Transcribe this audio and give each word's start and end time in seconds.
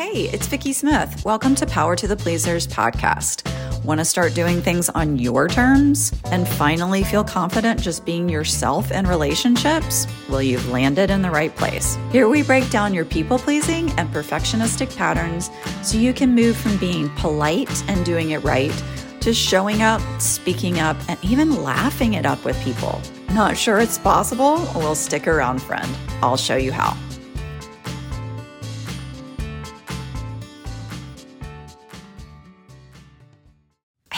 Hey, 0.00 0.30
it's 0.30 0.46
Vicki 0.46 0.72
Smith. 0.72 1.26
Welcome 1.26 1.54
to 1.56 1.66
Power 1.66 1.94
to 1.94 2.08
the 2.08 2.16
Pleasers 2.16 2.66
podcast. 2.66 3.44
Want 3.84 4.00
to 4.00 4.04
start 4.06 4.32
doing 4.32 4.62
things 4.62 4.88
on 4.88 5.18
your 5.18 5.46
terms 5.46 6.10
and 6.32 6.48
finally 6.48 7.04
feel 7.04 7.22
confident 7.22 7.82
just 7.82 8.06
being 8.06 8.26
yourself 8.26 8.92
in 8.92 9.06
relationships? 9.06 10.06
Well, 10.30 10.40
you've 10.40 10.66
landed 10.70 11.10
in 11.10 11.20
the 11.20 11.30
right 11.30 11.54
place. 11.54 11.98
Here 12.12 12.30
we 12.30 12.42
break 12.42 12.70
down 12.70 12.94
your 12.94 13.04
people 13.04 13.38
pleasing 13.38 13.90
and 13.98 14.08
perfectionistic 14.08 14.96
patterns 14.96 15.50
so 15.82 15.98
you 15.98 16.14
can 16.14 16.34
move 16.34 16.56
from 16.56 16.78
being 16.78 17.10
polite 17.16 17.86
and 17.86 18.02
doing 18.02 18.30
it 18.30 18.42
right 18.42 18.72
to 19.20 19.34
showing 19.34 19.82
up, 19.82 20.00
speaking 20.18 20.80
up, 20.80 20.96
and 21.10 21.22
even 21.22 21.62
laughing 21.62 22.14
it 22.14 22.24
up 22.24 22.42
with 22.46 22.58
people. 22.64 23.02
Not 23.32 23.54
sure 23.54 23.80
it's 23.80 23.98
possible? 23.98 24.54
Well, 24.74 24.94
stick 24.94 25.28
around, 25.28 25.60
friend. 25.60 25.94
I'll 26.22 26.38
show 26.38 26.56
you 26.56 26.72
how. 26.72 26.96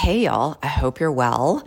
Hey, 0.02 0.24
y'all. 0.24 0.58
I 0.60 0.66
hope 0.66 0.98
you're 0.98 1.12
well. 1.12 1.64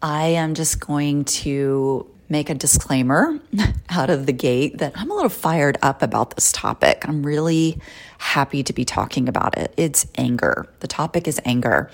I 0.00 0.26
am 0.26 0.54
just 0.54 0.78
going 0.78 1.24
to 1.24 2.08
make 2.28 2.48
a 2.48 2.54
disclaimer 2.54 3.40
out 3.88 4.08
of 4.08 4.24
the 4.26 4.32
gate 4.32 4.78
that 4.78 4.92
I'm 4.94 5.10
a 5.10 5.14
little 5.14 5.28
fired 5.28 5.76
up 5.82 6.00
about 6.00 6.36
this 6.36 6.52
topic. 6.52 7.02
I'm 7.08 7.26
really 7.26 7.80
happy 8.18 8.62
to 8.62 8.72
be 8.72 8.84
talking 8.84 9.28
about 9.28 9.58
it. 9.58 9.74
It's 9.76 10.06
anger. 10.14 10.68
The 10.78 10.86
topic 10.86 11.26
is 11.26 11.40
anger. 11.44 11.90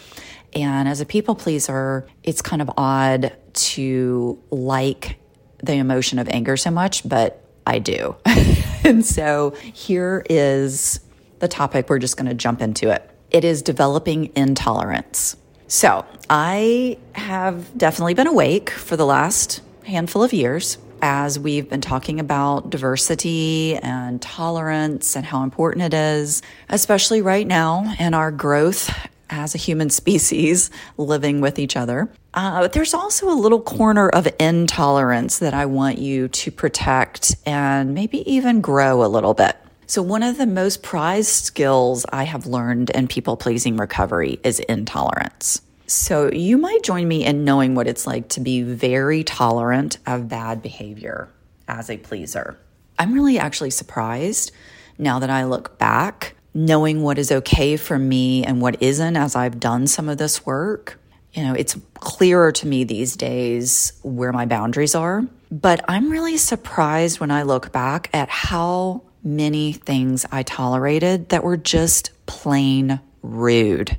And 0.52 0.90
as 0.90 1.00
a 1.00 1.06
people 1.06 1.34
pleaser, 1.34 2.06
it's 2.22 2.42
kind 2.42 2.60
of 2.60 2.70
odd 2.76 3.34
to 3.54 4.38
like 4.50 5.16
the 5.62 5.76
emotion 5.76 6.18
of 6.18 6.28
anger 6.28 6.58
so 6.58 6.70
much, 6.70 7.08
but 7.08 7.42
I 7.66 7.78
do. 7.78 8.14
and 8.84 9.06
so 9.06 9.52
here 9.72 10.22
is 10.28 11.00
the 11.38 11.48
topic. 11.48 11.88
We're 11.88 11.98
just 11.98 12.18
going 12.18 12.28
to 12.28 12.34
jump 12.34 12.60
into 12.60 12.90
it. 12.90 13.08
It 13.30 13.46
is 13.46 13.62
developing 13.62 14.32
intolerance. 14.36 15.36
So 15.72 16.04
I 16.28 16.98
have 17.14 17.78
definitely 17.78 18.12
been 18.12 18.26
awake 18.26 18.68
for 18.68 18.94
the 18.94 19.06
last 19.06 19.62
handful 19.86 20.22
of 20.22 20.34
years 20.34 20.76
as 21.00 21.38
we've 21.38 21.66
been 21.66 21.80
talking 21.80 22.20
about 22.20 22.68
diversity 22.68 23.76
and 23.76 24.20
tolerance 24.20 25.16
and 25.16 25.24
how 25.24 25.44
important 25.44 25.84
it 25.84 25.94
is, 25.94 26.42
especially 26.68 27.22
right 27.22 27.46
now 27.46 27.94
in 27.98 28.12
our 28.12 28.30
growth 28.30 28.94
as 29.30 29.54
a 29.54 29.58
human 29.58 29.88
species 30.00 30.70
living 30.98 31.40
with 31.40 31.58
each 31.58 31.74
other. 31.74 32.12
Uh, 32.34 32.60
but 32.60 32.74
there's 32.74 32.92
also 32.92 33.30
a 33.30 33.34
little 33.34 33.62
corner 33.62 34.10
of 34.10 34.28
intolerance 34.38 35.38
that 35.38 35.54
I 35.54 35.64
want 35.64 35.96
you 35.96 36.28
to 36.28 36.50
protect 36.50 37.34
and 37.46 37.94
maybe 37.94 38.30
even 38.30 38.60
grow 38.60 39.02
a 39.02 39.08
little 39.08 39.32
bit. 39.32 39.56
So, 39.92 40.00
one 40.00 40.22
of 40.22 40.38
the 40.38 40.46
most 40.46 40.82
prized 40.82 41.28
skills 41.28 42.06
I 42.08 42.24
have 42.24 42.46
learned 42.46 42.88
in 42.88 43.08
people 43.08 43.36
pleasing 43.36 43.76
recovery 43.76 44.40
is 44.42 44.58
intolerance. 44.58 45.60
So, 45.86 46.32
you 46.32 46.56
might 46.56 46.82
join 46.82 47.06
me 47.06 47.26
in 47.26 47.44
knowing 47.44 47.74
what 47.74 47.86
it's 47.86 48.06
like 48.06 48.30
to 48.30 48.40
be 48.40 48.62
very 48.62 49.22
tolerant 49.22 49.98
of 50.06 50.30
bad 50.30 50.62
behavior 50.62 51.28
as 51.68 51.90
a 51.90 51.98
pleaser. 51.98 52.56
I'm 52.98 53.12
really 53.12 53.38
actually 53.38 53.68
surprised 53.68 54.52
now 54.96 55.18
that 55.18 55.28
I 55.28 55.44
look 55.44 55.76
back, 55.76 56.36
knowing 56.54 57.02
what 57.02 57.18
is 57.18 57.30
okay 57.30 57.76
for 57.76 57.98
me 57.98 58.44
and 58.44 58.62
what 58.62 58.82
isn't 58.82 59.18
as 59.18 59.36
I've 59.36 59.60
done 59.60 59.86
some 59.86 60.08
of 60.08 60.16
this 60.16 60.46
work. 60.46 60.98
You 61.34 61.42
know, 61.42 61.52
it's 61.52 61.76
clearer 61.96 62.50
to 62.50 62.66
me 62.66 62.84
these 62.84 63.14
days 63.14 63.92
where 64.02 64.32
my 64.32 64.46
boundaries 64.46 64.94
are. 64.94 65.22
But 65.50 65.84
I'm 65.86 66.10
really 66.10 66.38
surprised 66.38 67.20
when 67.20 67.30
I 67.30 67.42
look 67.42 67.72
back 67.72 68.08
at 68.14 68.30
how 68.30 69.02
many 69.24 69.72
things 69.72 70.26
I 70.30 70.42
tolerated 70.42 71.30
that 71.30 71.44
were 71.44 71.56
just 71.56 72.10
plain 72.26 73.00
rude. 73.22 73.96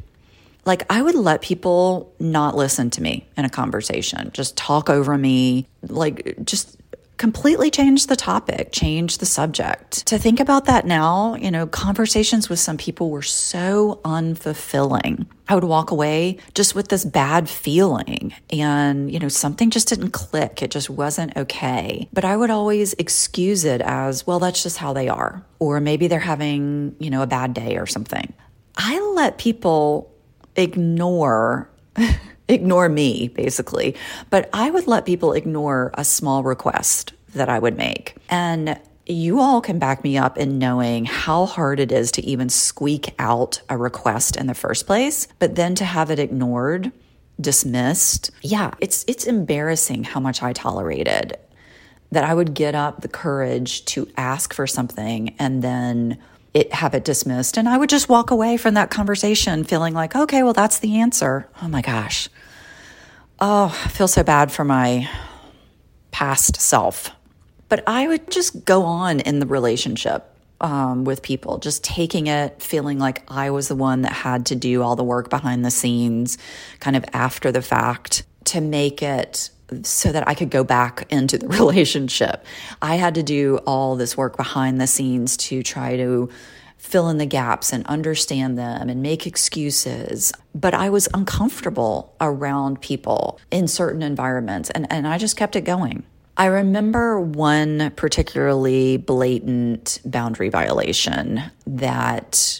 Like, 0.66 0.85
I 0.89 1.02
would 1.02 1.16
let 1.16 1.41
people 1.41 2.13
not 2.19 2.56
listen 2.56 2.89
to 2.91 3.01
me 3.01 3.28
in 3.35 3.44
a 3.44 3.50
conversation, 3.50 4.31
just 4.34 4.56
talk 4.56 4.89
over 4.89 5.17
me, 5.17 5.67
like, 5.81 6.38
just 6.45 6.78
completely 7.18 7.69
change 7.69 8.07
the 8.07 8.16
topic, 8.16 8.72
change 8.72 9.19
the 9.19 9.25
subject. 9.25 10.06
To 10.07 10.18
think 10.18 10.40
about 10.40 10.66
that 10.66 10.85
now, 10.85 11.35
you 11.35 11.51
know, 11.51 11.68
conversations 11.68 12.50
with 12.50 12.59
some 12.59 12.78
people 12.78 13.09
were 13.09 13.22
so 13.22 14.00
unfulfilling. 14.03 15.28
I 15.47 15.56
would 15.56 15.63
walk 15.63 15.91
away 15.91 16.38
just 16.53 16.73
with 16.73 16.88
this 16.88 17.06
bad 17.06 17.50
feeling 17.50 18.34
and, 18.50 19.12
you 19.12 19.19
know, 19.19 19.28
something 19.28 19.69
just 19.69 19.90
didn't 19.90 20.12
click. 20.12 20.62
It 20.62 20.72
just 20.72 20.90
wasn't 20.90 21.35
okay. 21.38 22.07
But 22.13 22.25
I 22.25 22.35
would 22.35 22.50
always 22.50 22.94
excuse 22.94 23.63
it 23.66 23.81
as, 23.81 24.25
well, 24.25 24.40
that's 24.40 24.63
just 24.63 24.78
how 24.78 24.94
they 24.94 25.09
are. 25.09 25.46
Or 25.59 25.79
maybe 25.79 26.07
they're 26.07 26.19
having, 26.19 26.96
you 27.00 27.09
know, 27.09 27.22
a 27.22 27.28
bad 27.28 27.53
day 27.53 27.78
or 27.78 27.85
something. 27.85 28.34
I 28.75 29.00
let 29.16 29.38
people 29.38 30.12
ignore 30.56 31.69
ignore 32.47 32.89
me, 32.89 33.29
basically. 33.29 33.95
But 34.29 34.49
I 34.53 34.69
would 34.69 34.87
let 34.87 35.05
people 35.05 35.33
ignore 35.33 35.91
a 35.95 36.03
small 36.03 36.43
request 36.43 37.13
that 37.33 37.49
I 37.49 37.59
would 37.59 37.77
make. 37.77 38.15
And 38.29 38.79
you 39.05 39.39
all 39.39 39.59
can 39.59 39.79
back 39.79 40.03
me 40.03 40.17
up 40.17 40.37
in 40.37 40.59
knowing 40.59 41.05
how 41.05 41.45
hard 41.45 41.79
it 41.79 41.91
is 41.91 42.11
to 42.13 42.25
even 42.25 42.49
squeak 42.49 43.13
out 43.19 43.61
a 43.69 43.77
request 43.77 44.37
in 44.37 44.47
the 44.47 44.53
first 44.53 44.87
place, 44.87 45.27
but 45.39 45.55
then 45.55 45.75
to 45.75 45.85
have 45.85 46.09
it 46.09 46.19
ignored, 46.19 46.91
dismissed. 47.39 48.31
Yeah, 48.41 48.71
it's 48.79 49.03
it's 49.07 49.25
embarrassing 49.25 50.05
how 50.05 50.19
much 50.19 50.41
I 50.41 50.53
tolerated 50.53 51.37
that 52.11 52.23
I 52.23 52.33
would 52.33 52.53
get 52.53 52.75
up 52.75 53.01
the 53.01 53.07
courage 53.07 53.83
to 53.85 54.07
ask 54.15 54.53
for 54.53 54.67
something 54.67 55.35
and 55.39 55.63
then 55.63 56.19
it 56.53 56.74
have 56.74 56.94
it 56.94 57.03
dismissed 57.03 57.58
and 57.58 57.68
I 57.68 57.78
would 57.78 57.90
just 57.90 58.09
walk 58.09 58.31
away 58.31 58.58
from 58.58 58.75
that 58.75 58.91
conversation 58.91 59.64
feeling 59.64 59.94
like, 59.94 60.16
okay, 60.16 60.44
well 60.44 60.53
that's 60.53 60.80
the 60.80 61.00
answer. 61.00 61.47
Oh 61.62 61.68
my 61.68 61.81
gosh. 61.81 62.30
Oh, 63.40 63.75
I 63.86 63.90
feel 63.90 64.08
so 64.08 64.24
bad 64.24 64.52
for 64.52 64.64
my 64.64 65.09
past 66.12 66.62
self. 66.62 67.09
But 67.69 67.84
I 67.88 68.08
would 68.08 68.30
just 68.30 68.66
go 68.66 68.84
on 68.84 69.19
in 69.19 69.40
the 69.40 69.47
relationship 69.47 70.30
um, 70.62 71.03
with 71.03 71.22
people, 71.22 71.58
just 71.58 71.84
taking 71.84 72.28
it, 72.28 72.62
feeling 72.62 73.00
like 73.00 73.24
I 73.28 73.50
was 73.50 73.68
the 73.68 73.75
one 73.75 74.03
that 74.03 74.14
had 74.14 74.46
to 74.47 74.56
do 74.56 74.81
all 74.81 74.96
the 74.96 75.03
work 75.03 75.30
behind 75.30 75.66
the 75.66 75.72
scenes, 75.72 76.38
kind 76.80 76.96
of 76.96 77.03
after 77.14 77.52
the 77.52 77.62
fact, 77.62 78.24
to 78.46 78.62
make 78.62 79.02
it 79.02 79.50
so 79.84 80.11
that 80.11 80.28
I 80.28 80.34
could 80.34 80.50
go 80.50 80.63
back 80.63 81.06
into 81.09 81.38
the 81.38 81.47
relationship. 81.59 82.45
I 82.81 82.95
had 82.95 83.16
to 83.16 83.23
do 83.23 83.57
all 83.66 83.95
this 83.95 84.16
work 84.16 84.38
behind 84.38 84.79
the 84.79 84.88
scenes 84.88 85.38
to 85.38 85.63
try 85.63 85.97
to 85.97 86.29
fill 86.78 87.09
in 87.09 87.17
the 87.17 87.25
gaps 87.25 87.72
and 87.72 87.85
understand 87.88 88.57
them 88.57 88.89
and 88.89 89.01
make 89.01 89.25
excuses. 89.25 90.34
But 90.53 90.73
I 90.73 90.89
was 90.89 91.07
uncomfortable 91.13 92.13
around 92.19 92.81
people 92.81 93.39
in 93.51 93.69
certain 93.69 94.03
environments, 94.03 94.69
and, 94.69 94.85
and 94.91 95.07
I 95.07 95.17
just 95.17 95.38
kept 95.38 95.56
it 95.56 95.61
going. 95.61 96.03
I 96.35 96.47
remember 96.47 97.19
one 97.19 97.91
particularly 97.95 98.97
blatant 98.97 100.01
boundary 100.03 100.50
violation 100.50 101.44
that 101.67 102.59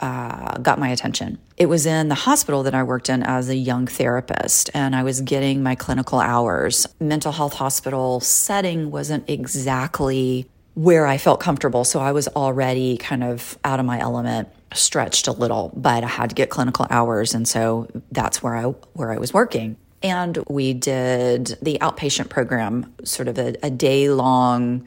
uh, 0.00 0.58
got 0.58 0.78
my 0.78 0.88
attention. 0.88 1.38
It 1.56 1.66
was 1.66 1.86
in 1.86 2.08
the 2.08 2.14
hospital 2.14 2.62
that 2.64 2.74
I 2.74 2.82
worked 2.82 3.08
in 3.08 3.22
as 3.22 3.48
a 3.48 3.56
young 3.56 3.86
therapist, 3.86 4.70
and 4.74 4.96
I 4.96 5.02
was 5.02 5.20
getting 5.20 5.62
my 5.62 5.74
clinical 5.74 6.18
hours. 6.18 6.86
Mental 6.98 7.32
health 7.32 7.54
hospital 7.54 8.20
setting 8.20 8.90
wasn't 8.90 9.28
exactly 9.28 10.48
where 10.74 11.06
I 11.06 11.18
felt 11.18 11.40
comfortable, 11.40 11.84
so 11.84 12.00
I 12.00 12.12
was 12.12 12.28
already 12.28 12.96
kind 12.96 13.22
of 13.22 13.58
out 13.64 13.80
of 13.80 13.86
my 13.86 13.98
element, 14.00 14.48
stretched 14.72 15.26
a 15.26 15.32
little, 15.32 15.72
but 15.76 16.02
I 16.04 16.08
had 16.08 16.30
to 16.30 16.34
get 16.34 16.48
clinical 16.48 16.86
hours, 16.90 17.34
and 17.34 17.46
so 17.46 17.88
that's 18.10 18.42
where 18.42 18.56
I 18.56 18.64
where 18.94 19.12
I 19.12 19.18
was 19.18 19.34
working. 19.34 19.76
And 20.02 20.38
we 20.48 20.72
did 20.72 21.58
the 21.60 21.76
outpatient 21.80 22.30
program, 22.30 22.94
sort 23.04 23.28
of 23.28 23.38
a, 23.38 23.54
a 23.62 23.70
day 23.70 24.08
long 24.08 24.86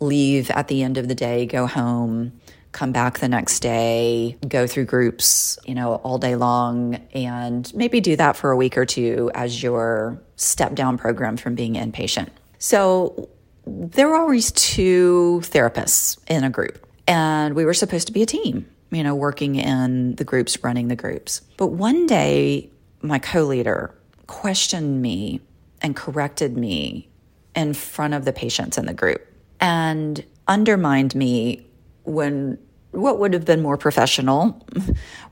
leave 0.00 0.50
at 0.50 0.68
the 0.68 0.82
end 0.82 0.96
of 0.96 1.08
the 1.08 1.14
day, 1.14 1.46
go 1.46 1.66
home, 1.66 2.32
come 2.72 2.92
back 2.92 3.18
the 3.18 3.28
next 3.28 3.60
day, 3.60 4.36
go 4.46 4.66
through 4.66 4.84
groups, 4.84 5.58
you 5.64 5.74
know, 5.74 5.96
all 5.96 6.18
day 6.18 6.36
long, 6.36 6.94
and 7.12 7.72
maybe 7.74 8.00
do 8.00 8.16
that 8.16 8.36
for 8.36 8.50
a 8.50 8.56
week 8.56 8.76
or 8.76 8.86
two 8.86 9.30
as 9.34 9.62
your 9.62 10.20
step 10.36 10.74
down 10.74 10.96
program 10.96 11.36
from 11.36 11.54
being 11.54 11.74
inpatient. 11.74 12.28
So 12.58 13.28
there 13.66 14.08
were 14.08 14.16
always 14.16 14.52
two 14.52 15.40
therapists 15.44 16.18
in 16.28 16.44
a 16.44 16.50
group, 16.50 16.86
and 17.06 17.54
we 17.54 17.64
were 17.64 17.74
supposed 17.74 18.06
to 18.06 18.12
be 18.12 18.22
a 18.22 18.26
team, 18.26 18.66
you 18.90 19.02
know, 19.02 19.14
working 19.14 19.56
in 19.56 20.14
the 20.16 20.24
groups, 20.24 20.62
running 20.62 20.88
the 20.88 20.96
groups. 20.96 21.40
But 21.56 21.68
one 21.68 22.06
day, 22.06 22.70
my 23.02 23.18
co 23.18 23.44
leader 23.44 23.94
questioned 24.26 25.02
me 25.02 25.40
and 25.82 25.96
corrected 25.96 26.56
me 26.56 27.08
in 27.54 27.74
front 27.74 28.14
of 28.14 28.24
the 28.24 28.32
patients 28.32 28.78
in 28.78 28.86
the 28.86 28.94
group 28.94 29.26
and 29.60 30.24
undermined 30.46 31.14
me 31.14 31.66
when 32.10 32.58
what 32.92 33.20
would 33.20 33.32
have 33.32 33.44
been 33.44 33.62
more 33.62 33.76
professional 33.76 34.66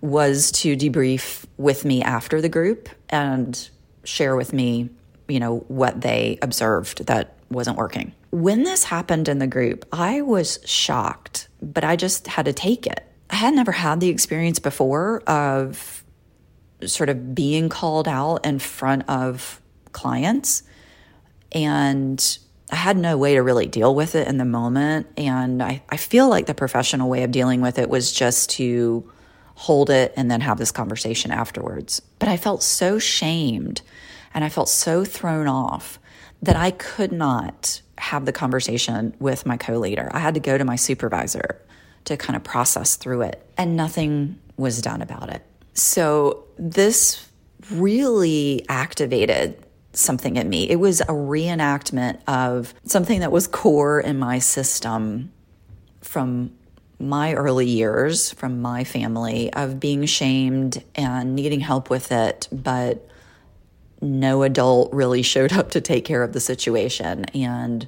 was 0.01 0.53
to 0.53 0.77
debrief 0.77 1.45
with 1.57 1.85
me 1.85 2.03
after 2.03 2.41
the 2.41 2.49
group 2.49 2.89
and 3.11 3.69
share 4.05 4.37
with 4.37 4.53
me, 4.53 4.89
you 5.27 5.41
know, 5.41 5.59
what 5.69 6.01
they 6.01 6.39
observed 6.41 7.07
that 7.07 7.35
wasn't 7.51 7.77
working. 7.77 8.13
When 8.31 8.63
this 8.63 8.85
happened 8.85 9.29
in 9.29 9.39
the 9.39 9.47
group, 9.47 9.87
I 9.93 10.21
was 10.21 10.61
shocked, 10.65 11.49
but 11.61 11.83
I 11.83 11.97
just 11.97 12.27
had 12.27 12.45
to 12.45 12.53
take 12.53 12.87
it. 12.87 13.05
I 13.31 13.37
had 13.37 13.55
never 13.55 13.73
had 13.73 14.01
the 14.01 14.09
experience 14.09 14.59
before 14.59 15.21
of 15.27 16.05
sort 16.85 17.09
of 17.09 17.35
being 17.35 17.69
called 17.69 18.07
out 18.07 18.47
in 18.47 18.59
front 18.59 19.09
of 19.09 19.61
clients. 19.93 20.63
And 21.51 22.39
I 22.71 22.77
had 22.77 22.97
no 22.97 23.17
way 23.17 23.35
to 23.35 23.43
really 23.43 23.67
deal 23.67 23.95
with 23.95 24.15
it 24.15 24.29
in 24.29 24.39
the 24.39 24.45
moment. 24.45 25.07
And 25.17 25.63
I, 25.63 25.83
I 25.89 25.97
feel 25.97 26.29
like 26.29 26.47
the 26.47 26.55
professional 26.55 27.09
way 27.09 27.23
of 27.23 27.31
dealing 27.31 27.61
with 27.61 27.79
it 27.79 27.89
was 27.89 28.13
just 28.13 28.51
to 28.51 29.11
hold 29.55 29.91
it 29.91 30.13
and 30.17 30.31
then 30.31 30.41
have 30.41 30.59
this 30.59 30.71
conversation 30.71 31.31
afterwards. 31.31 32.01
But 32.19 32.29
I 32.29 32.37
felt 32.37 32.63
so 32.63 32.99
shamed 32.99 33.83
and 34.35 34.45
I 34.45 34.49
felt 34.49 34.69
so 34.69 35.05
thrown 35.05 35.49
off 35.49 35.99
that 36.43 36.57
I 36.57 36.71
could 36.71 37.13
not 37.13 37.83
have 37.99 38.25
the 38.25 38.33
conversation 38.33 39.15
with 39.19 39.47
my 39.47 39.57
co 39.57 39.79
leader. 39.79 40.11
I 40.13 40.21
had 40.21 40.35
to 40.35 40.41
go 40.41 40.57
to 40.57 40.65
my 40.65 40.77
supervisor 40.77 41.61
to 42.05 42.17
kind 42.17 42.37
of 42.37 42.45
process 42.45 42.97
through 42.97 43.23
it, 43.23 43.45
and 43.57 43.77
nothing 43.77 44.39
was 44.57 44.81
done 44.81 45.03
about 45.03 45.31
it. 45.31 45.43
So, 45.75 46.45
this 46.59 47.29
really 47.71 48.65
activated 48.69 49.63
something 49.93 50.37
in 50.37 50.49
me. 50.49 50.69
It 50.69 50.77
was 50.77 51.01
a 51.01 51.07
reenactment 51.07 52.21
of 52.27 52.75
something 52.85 53.21
that 53.21 53.33
was 53.33 53.47
core 53.47 54.01
in 54.01 54.19
my 54.19 54.39
system 54.39 55.33
from 56.01 56.53
my 57.01 57.35
early 57.35 57.67
years, 57.67 58.33
from 58.33 58.61
my 58.61 58.85
family, 58.85 59.53
of 59.53 59.79
being 59.79 60.05
shamed 60.05 60.83
and 60.95 61.35
needing 61.35 61.61
help 61.61 61.91
with 61.91 62.11
it, 62.11 62.49
but 62.51 63.09
no 64.01 64.43
adult 64.43 64.93
really 64.93 65.23
showed 65.23 65.53
up 65.53 65.71
to 65.71 65.81
take 65.81 66.05
care 66.05 66.23
of 66.23 66.33
the 66.33 66.41
situation 66.41 67.25
and 67.27 67.87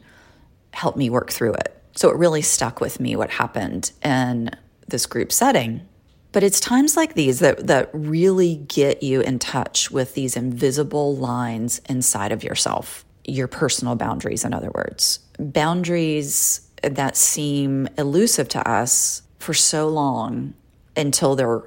help 0.72 0.96
me 0.96 1.10
work 1.10 1.30
through 1.30 1.54
it. 1.54 1.76
So 1.96 2.08
it 2.10 2.16
really 2.16 2.42
stuck 2.42 2.80
with 2.80 3.00
me 3.00 3.16
what 3.16 3.30
happened 3.30 3.92
in 4.02 4.50
this 4.88 5.06
group 5.06 5.32
setting. 5.32 5.86
But 6.32 6.42
it's 6.42 6.60
times 6.60 6.96
like 6.96 7.14
these 7.14 7.40
that, 7.40 7.66
that 7.66 7.90
really 7.92 8.56
get 8.56 9.02
you 9.02 9.20
in 9.20 9.38
touch 9.38 9.90
with 9.90 10.14
these 10.14 10.36
invisible 10.36 11.16
lines 11.16 11.80
inside 11.88 12.32
of 12.32 12.44
yourself, 12.44 13.04
your 13.24 13.48
personal 13.48 13.96
boundaries, 13.96 14.44
in 14.44 14.54
other 14.54 14.70
words. 14.72 15.18
Boundaries 15.38 16.68
that 16.82 17.16
seem 17.16 17.88
elusive 17.98 18.48
to 18.50 18.68
us 18.68 19.22
for 19.38 19.54
so 19.54 19.88
long 19.88 20.54
until 20.96 21.34
they're 21.34 21.62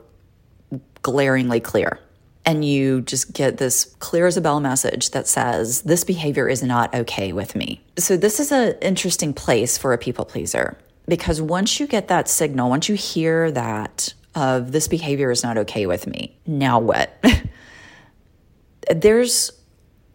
glaringly 1.01 1.59
clear. 1.59 1.99
And 2.45 2.65
you 2.65 3.01
just 3.01 3.33
get 3.33 3.57
this 3.57 3.95
clear 3.99 4.27
as 4.27 4.35
a 4.35 4.41
bell 4.41 4.59
message 4.59 5.11
that 5.11 5.27
says, 5.27 5.83
This 5.83 6.03
behavior 6.03 6.49
is 6.49 6.61
not 6.61 6.93
okay 6.93 7.31
with 7.31 7.55
me. 7.55 7.81
So, 7.97 8.17
this 8.17 8.39
is 8.39 8.51
an 8.51 8.75
interesting 8.81 9.33
place 9.33 9.77
for 9.77 9.93
a 9.93 9.97
people 9.97 10.25
pleaser 10.25 10.77
because 11.07 11.41
once 11.41 11.79
you 11.79 11.87
get 11.87 12.09
that 12.09 12.27
signal, 12.27 12.69
once 12.69 12.89
you 12.89 12.95
hear 12.95 13.49
that 13.51 14.13
of 14.35 14.71
this 14.71 14.87
behavior 14.87 15.31
is 15.31 15.43
not 15.43 15.57
okay 15.57 15.85
with 15.85 16.07
me. 16.07 16.37
Now 16.45 16.79
what? 16.79 17.23
There's 18.93 19.51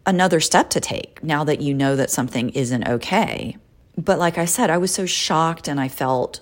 another 0.05 0.39
step 0.39 0.69
to 0.71 0.79
take 0.79 1.23
now 1.23 1.43
that 1.43 1.61
you 1.61 1.73
know 1.73 1.95
that 1.95 2.09
something 2.09 2.49
isn't 2.49 2.87
okay. 2.87 3.57
But 3.97 4.19
like 4.19 4.37
I 4.37 4.45
said, 4.45 4.69
I 4.69 4.77
was 4.77 4.93
so 4.93 5.05
shocked 5.05 5.67
and 5.67 5.79
I 5.79 5.87
felt 5.87 6.41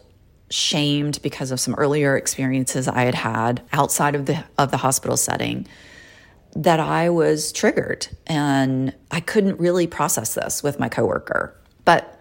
shamed 0.49 1.21
because 1.21 1.51
of 1.51 1.59
some 1.59 1.75
earlier 1.75 2.15
experiences 2.15 2.87
I 2.87 3.01
had 3.01 3.15
had 3.15 3.61
outside 3.73 4.15
of 4.15 4.25
the 4.25 4.43
of 4.57 4.71
the 4.71 4.77
hospital 4.77 5.17
setting 5.17 5.67
that 6.55 6.79
I 6.79 7.09
was 7.09 7.51
triggered 7.51 8.07
and 8.25 8.93
I 9.11 9.19
couldn't 9.19 9.59
really 9.59 9.85
process 9.87 10.33
this 10.33 10.63
with 10.63 10.79
my 10.79 10.89
coworker. 10.89 11.55
But 11.85 12.16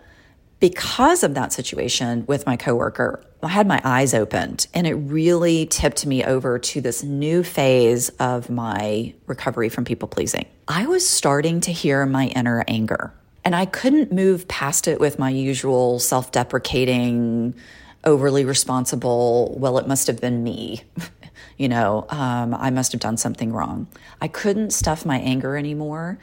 because 0.68 1.22
of 1.22 1.34
that 1.34 1.52
situation 1.52 2.24
with 2.26 2.44
my 2.44 2.56
coworker, 2.56 3.22
I 3.40 3.46
had 3.46 3.68
my 3.68 3.80
eyes 3.84 4.12
opened 4.14 4.66
and 4.74 4.84
it 4.84 4.94
really 4.94 5.64
tipped 5.66 6.04
me 6.04 6.24
over 6.24 6.58
to 6.58 6.80
this 6.80 7.04
new 7.04 7.44
phase 7.44 8.08
of 8.18 8.50
my 8.50 9.14
recovery 9.28 9.68
from 9.68 9.84
people 9.84 10.08
pleasing. 10.08 10.44
I 10.66 10.86
was 10.86 11.08
starting 11.08 11.60
to 11.60 11.72
hear 11.72 12.04
my 12.04 12.26
inner 12.26 12.64
anger 12.66 13.14
and 13.44 13.54
I 13.54 13.66
couldn't 13.66 14.10
move 14.10 14.48
past 14.48 14.88
it 14.88 14.98
with 14.98 15.20
my 15.20 15.30
usual 15.30 16.00
self 16.00 16.32
deprecating, 16.32 17.54
overly 18.02 18.44
responsible, 18.44 19.56
well, 19.60 19.78
it 19.78 19.86
must 19.86 20.08
have 20.08 20.20
been 20.20 20.42
me. 20.42 20.82
you 21.58 21.68
know, 21.68 22.06
um, 22.08 22.54
I 22.54 22.70
must 22.70 22.90
have 22.90 23.00
done 23.00 23.18
something 23.18 23.52
wrong. 23.52 23.86
I 24.20 24.26
couldn't 24.26 24.72
stuff 24.72 25.06
my 25.06 25.20
anger 25.20 25.56
anymore. 25.56 26.18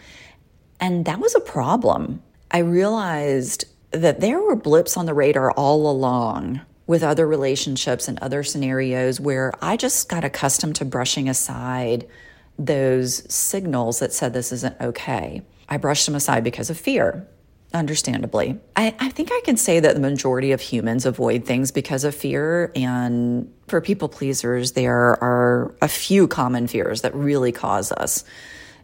And 0.82 1.06
that 1.06 1.20
was 1.20 1.34
a 1.34 1.40
problem. 1.40 2.22
I 2.52 2.58
realized 2.58 3.64
that 3.94 4.20
there 4.20 4.42
were 4.42 4.56
blips 4.56 4.98
on 4.98 5.06
the 5.06 5.14
radar 5.14 5.52
all 5.52 5.90
along 5.90 6.62
with 6.86 7.04
other 7.04 7.26
relationships 7.26 8.08
and 8.08 8.20
other 8.20 8.44
scenarios 8.44 9.20
where 9.20 9.54
I 9.62 9.78
just 9.78 10.10
got 10.10 10.24
accustomed 10.24 10.76
to 10.78 10.86
brushing 10.86 11.30
aside 11.30 12.08
those 12.60 13.32
signals 13.34 14.00
that 14.00 14.12
said 14.12 14.34
this 14.34 14.52
isn't 14.52 14.80
okay. 14.82 15.42
I 15.70 15.78
brushed 15.78 16.06
them 16.06 16.16
aside 16.16 16.44
because 16.44 16.70
of 16.70 16.78
fear, 16.78 17.28
understandably. 17.74 18.60
I, 18.76 18.94
I, 19.00 19.10
think 19.10 19.30
I 19.32 19.42
can 19.46 19.58
say 19.58 19.80
that 19.80 19.96
the 19.96 20.02
majority 20.02 20.52
of 20.52 20.62
humans 20.62 21.06
avoid 21.06 21.46
things 21.46 21.72
because 21.72 22.04
of 22.04 22.14
fear. 22.14 22.72
And 22.76 23.52
for 23.68 23.80
people 23.80 24.10
pleasers, 24.10 24.74
there 24.74 25.24
are 25.24 25.74
a 25.82 25.88
few 25.88 26.28
common 26.28 26.68
fears 26.68 27.02
that 27.02 27.16
really 27.16 27.52
cause 27.52 27.92
us 27.94 28.24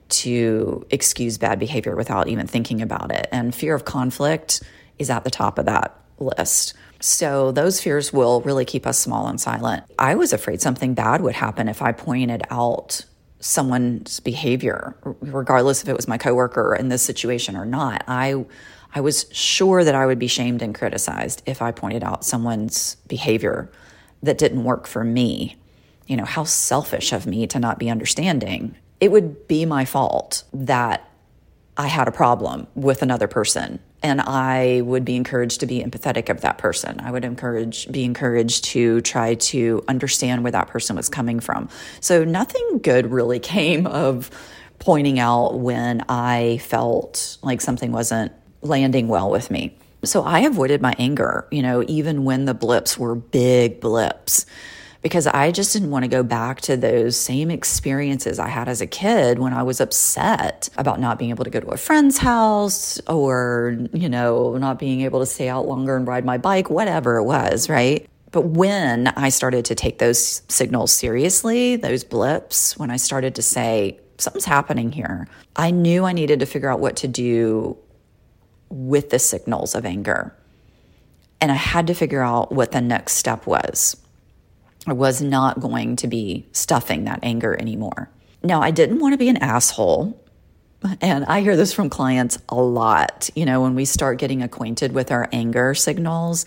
to 0.10 0.86
excuse 0.90 1.38
bad 1.38 1.60
behavior 1.60 1.96
without 1.96 2.28
even 2.28 2.48
thinking 2.48 2.82
about 2.82 3.12
it. 3.12 3.28
And 3.32 3.54
fear 3.54 3.76
of 3.76 3.86
conflict 3.86 4.62
is 5.00 5.10
at 5.10 5.24
the 5.24 5.32
top 5.32 5.58
of 5.58 5.66
that 5.66 6.00
list. 6.20 6.74
So 7.00 7.52
those 7.52 7.82
fears 7.82 8.12
will 8.12 8.42
really 8.42 8.66
keep 8.66 8.86
us 8.86 9.00
small 9.00 9.28
and 9.28 9.40
silent. 9.40 9.84
I 9.98 10.16
was 10.16 10.34
afraid 10.34 10.62
something 10.62 10.94
bad 10.94 11.22
would 11.22 11.36
happen 11.36 11.70
if 11.70 11.82
I 11.82 11.94
pointed 11.94 12.44
out 12.50 13.06
someone's 13.40 14.20
behavior, 14.20 14.96
regardless 15.22 15.82
if 15.82 15.88
it 15.88 15.96
was 15.96 16.10
my 16.10 16.18
coworker 16.18 16.76
in 16.76 16.90
this 16.90 17.02
situation 17.02 17.56
or 17.56 17.66
not. 17.66 18.04
I 18.08 18.46
I 18.94 19.02
was 19.02 19.28
sure 19.32 19.84
that 19.84 19.94
I 19.94 20.08
would 20.08 20.18
be 20.18 20.28
shamed 20.28 20.62
and 20.62 20.74
criticized 20.74 21.44
if 21.46 21.62
I 21.62 21.72
pointed 21.72 22.04
out 22.04 22.26
someone's 22.26 22.96
behavior 23.08 23.72
that 24.24 24.40
didn't 24.40 24.64
work 24.64 24.88
for 24.88 25.04
me. 25.04 25.58
You 26.08 26.18
know, 26.18 26.26
how 26.26 26.44
selfish 26.44 27.14
of 27.14 27.28
me 27.28 27.46
to 27.48 27.60
not 27.60 27.78
be 27.78 27.90
understanding. 27.90 28.76
It 29.00 29.12
would 29.12 29.48
be 29.48 29.64
my 29.66 29.86
fault 29.86 30.44
that 30.52 31.08
I 31.78 31.88
had 31.88 32.08
a 32.08 32.12
problem 32.12 32.66
with 32.74 33.04
another 33.04 33.28
person 33.28 33.80
and 34.02 34.22
I 34.22 34.82
would 34.82 35.04
be 35.04 35.16
encouraged 35.16 35.60
to 35.60 35.66
be 35.66 35.82
empathetic 35.84 36.30
of 36.30 36.42
that 36.42 36.58
person. 36.58 37.00
I 37.02 37.12
would 37.12 37.26
encourage 37.26 37.92
be 37.92 38.04
encouraged 38.04 38.66
to 38.66 39.02
try 39.02 39.36
to 39.36 39.84
understand 39.88 40.44
where 40.44 40.52
that 40.52 40.68
person 40.68 40.96
was 40.96 41.10
coming 41.10 41.40
from. 41.40 41.70
So 42.00 42.24
nothing 42.24 42.80
good 42.82 43.12
really 43.12 43.40
came 43.50 43.88
of 43.88 44.32
pointing 44.80 45.20
out 45.20 45.60
when 45.60 46.04
I 46.08 46.60
felt 46.60 47.38
like 47.42 47.60
something 47.62 47.92
wasn't 47.92 48.32
landing 48.62 49.08
well 49.08 49.30
with 49.30 49.52
me. 49.52 49.76
So 50.06 50.24
I 50.24 50.40
avoided 50.40 50.82
my 50.82 50.96
anger, 50.98 51.46
you 51.52 51.62
know, 51.62 51.84
even 51.88 52.24
when 52.24 52.46
the 52.46 52.54
blips 52.54 52.98
were 52.98 53.16
big 53.16 53.82
blips 53.82 54.46
because 55.02 55.28
I 55.28 55.52
just 55.52 55.72
didn't 55.74 55.92
want 55.92 56.04
to 56.04 56.10
go 56.10 56.24
back 56.24 56.62
to 56.62 56.76
those 56.76 57.16
same 57.16 57.50
experiences 57.50 58.38
I 58.38 58.50
had 58.50 58.68
as 58.68 58.82
a 58.82 58.88
kid 58.88 59.40
when 59.40 59.54
I 59.54 59.64
was 59.64 59.80
upset 59.80 60.70
about 60.78 61.00
not 61.00 61.18
being 61.18 61.32
able 61.32 61.46
to 61.46 61.50
go 61.50 61.60
to 61.60 61.68
a 61.68 61.78
friend's 61.78 62.18
house 62.18 63.00
or, 63.08 63.78
you 63.94 64.10
know, 64.10 64.58
not 64.58 64.78
being 64.78 65.02
able 65.02 65.22
to 65.22 65.26
stay 65.26 65.48
out 65.48 65.68
longer 65.68 65.96
and 65.96 66.06
ride 66.06 66.26
my 66.26 66.38
bike, 66.38 66.70
whatever 66.70 67.18
it 67.18 67.24
was, 67.24 67.70
right? 67.70 68.06
But 68.32 68.42
when 68.42 69.08
I 69.08 69.30
started 69.30 69.66
to 69.66 69.76
take 69.76 70.00
those 70.00 70.44
signals 70.50 70.92
seriously, 70.92 71.78
those 71.78 72.04
blips, 72.04 72.78
when 72.78 72.92
I 72.92 72.98
started 72.98 73.36
to 73.36 73.42
say, 73.42 74.00
something's 74.18 74.46
happening 74.46 74.92
here, 74.92 75.28
I 75.56 75.72
knew 75.72 76.06
I 76.06 76.12
needed 76.12 76.42
to 76.42 76.46
figure 76.46 76.70
out 76.70 76.80
what 76.80 76.98
to 76.98 77.08
do 77.08 77.78
with 78.70 79.10
the 79.10 79.20
signals 79.20 79.74
of 79.76 79.86
anger. 79.86 80.36
And 81.42 81.52
I 81.52 81.56
had 81.56 81.88
to 81.88 81.94
figure 81.94 82.22
out 82.22 82.52
what 82.52 82.72
the 82.72 82.82
next 82.82 83.14
step 83.14 83.48
was. 83.48 83.96
I 84.88 84.94
was 84.94 85.22
not 85.22 85.60
going 85.60 85.96
to 85.98 86.08
be 86.08 86.48
stuffing 86.52 87.04
that 87.04 87.20
anger 87.24 87.56
anymore. 87.60 88.10
Now, 88.44 88.62
I 88.62 88.72
didn't 88.72 89.00
want 89.00 89.14
to 89.14 89.18
be 89.18 89.30
an 89.30 89.38
asshole. 89.38 90.24
And 91.02 91.26
I 91.26 91.42
hear 91.42 91.58
this 91.58 91.74
from 91.74 91.90
clients 91.90 92.38
a 92.48 92.56
lot. 92.56 93.30
You 93.36 93.46
know, 93.46 93.62
when 93.62 93.76
we 93.76 93.84
start 93.84 94.18
getting 94.18 94.42
acquainted 94.42 94.94
with 94.94 95.12
our 95.12 95.28
anger 95.34 95.74
signals, 95.74 96.46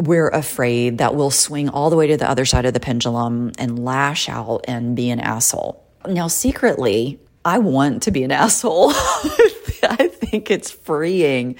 we're 0.00 0.28
afraid 0.28 0.98
that 0.98 1.14
we'll 1.14 1.30
swing 1.30 1.68
all 1.68 1.88
the 1.88 1.96
way 1.96 2.08
to 2.08 2.16
the 2.16 2.28
other 2.28 2.44
side 2.44 2.66
of 2.66 2.74
the 2.74 2.80
pendulum 2.80 3.52
and 3.58 3.84
lash 3.84 4.28
out 4.28 4.64
and 4.66 4.96
be 4.96 5.10
an 5.10 5.20
asshole. 5.20 5.84
Now, 6.06 6.26
secretly, 6.26 7.20
I 7.44 7.58
want 7.58 8.02
to 8.02 8.10
be 8.10 8.24
an 8.24 8.30
asshole. 8.32 8.90
I 8.90 10.08
think 10.12 10.50
it's 10.50 10.70
freeing 10.70 11.56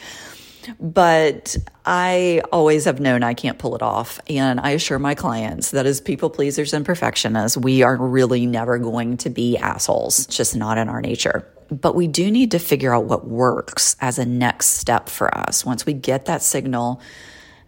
but 0.80 1.56
I 1.84 2.42
always 2.52 2.84
have 2.84 3.00
known 3.00 3.22
I 3.22 3.34
can't 3.34 3.58
pull 3.58 3.74
it 3.76 3.82
off. 3.82 4.20
And 4.28 4.60
I 4.60 4.70
assure 4.70 4.98
my 4.98 5.14
clients 5.14 5.70
that 5.70 5.86
as 5.86 6.00
people 6.00 6.30
pleasers 6.30 6.72
and 6.72 6.84
perfectionists, 6.84 7.56
we 7.56 7.82
are 7.82 7.96
really 7.96 8.46
never 8.46 8.78
going 8.78 9.16
to 9.18 9.30
be 9.30 9.56
assholes. 9.56 10.26
It's 10.26 10.36
just 10.36 10.56
not 10.56 10.78
in 10.78 10.88
our 10.88 11.00
nature. 11.00 11.46
But 11.70 11.94
we 11.94 12.06
do 12.06 12.30
need 12.30 12.52
to 12.52 12.58
figure 12.58 12.94
out 12.94 13.04
what 13.04 13.26
works 13.26 13.96
as 14.00 14.18
a 14.18 14.26
next 14.26 14.66
step 14.68 15.08
for 15.08 15.36
us. 15.36 15.64
Once 15.64 15.84
we 15.84 15.92
get 15.92 16.26
that 16.26 16.42
signal 16.42 17.00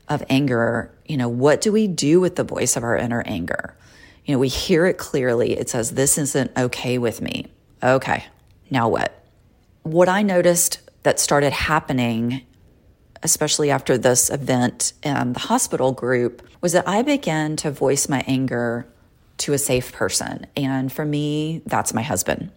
of 0.08 0.22
anger, 0.28 0.94
you 1.06 1.16
know, 1.16 1.28
what 1.28 1.60
do 1.60 1.72
we 1.72 1.88
do 1.88 2.20
with 2.20 2.36
the 2.36 2.44
voice 2.44 2.76
of 2.76 2.84
our 2.84 2.96
inner 2.96 3.22
anger? 3.26 3.76
You 4.24 4.34
know, 4.34 4.38
we 4.38 4.48
hear 4.48 4.86
it 4.86 4.98
clearly. 4.98 5.58
It 5.58 5.70
says, 5.70 5.92
This 5.92 6.18
isn't 6.18 6.56
okay 6.56 6.98
with 6.98 7.20
me. 7.20 7.46
Okay, 7.82 8.24
now 8.70 8.88
what? 8.88 9.24
What 9.82 10.08
I 10.08 10.22
noticed 10.22 10.80
that 11.02 11.18
started 11.18 11.52
happening, 11.52 12.42
especially 13.22 13.70
after 13.70 13.98
this 13.98 14.30
event 14.30 14.92
in 15.02 15.32
the 15.32 15.40
hospital 15.40 15.92
group, 15.92 16.42
was 16.60 16.72
that 16.72 16.88
I 16.88 17.02
began 17.02 17.56
to 17.56 17.70
voice 17.70 18.08
my 18.08 18.24
anger 18.26 18.86
to 19.38 19.52
a 19.52 19.58
safe 19.58 19.92
person. 19.92 20.46
And 20.56 20.92
for 20.92 21.04
me, 21.04 21.62
that's 21.66 21.94
my 21.94 22.02
husband. 22.02 22.50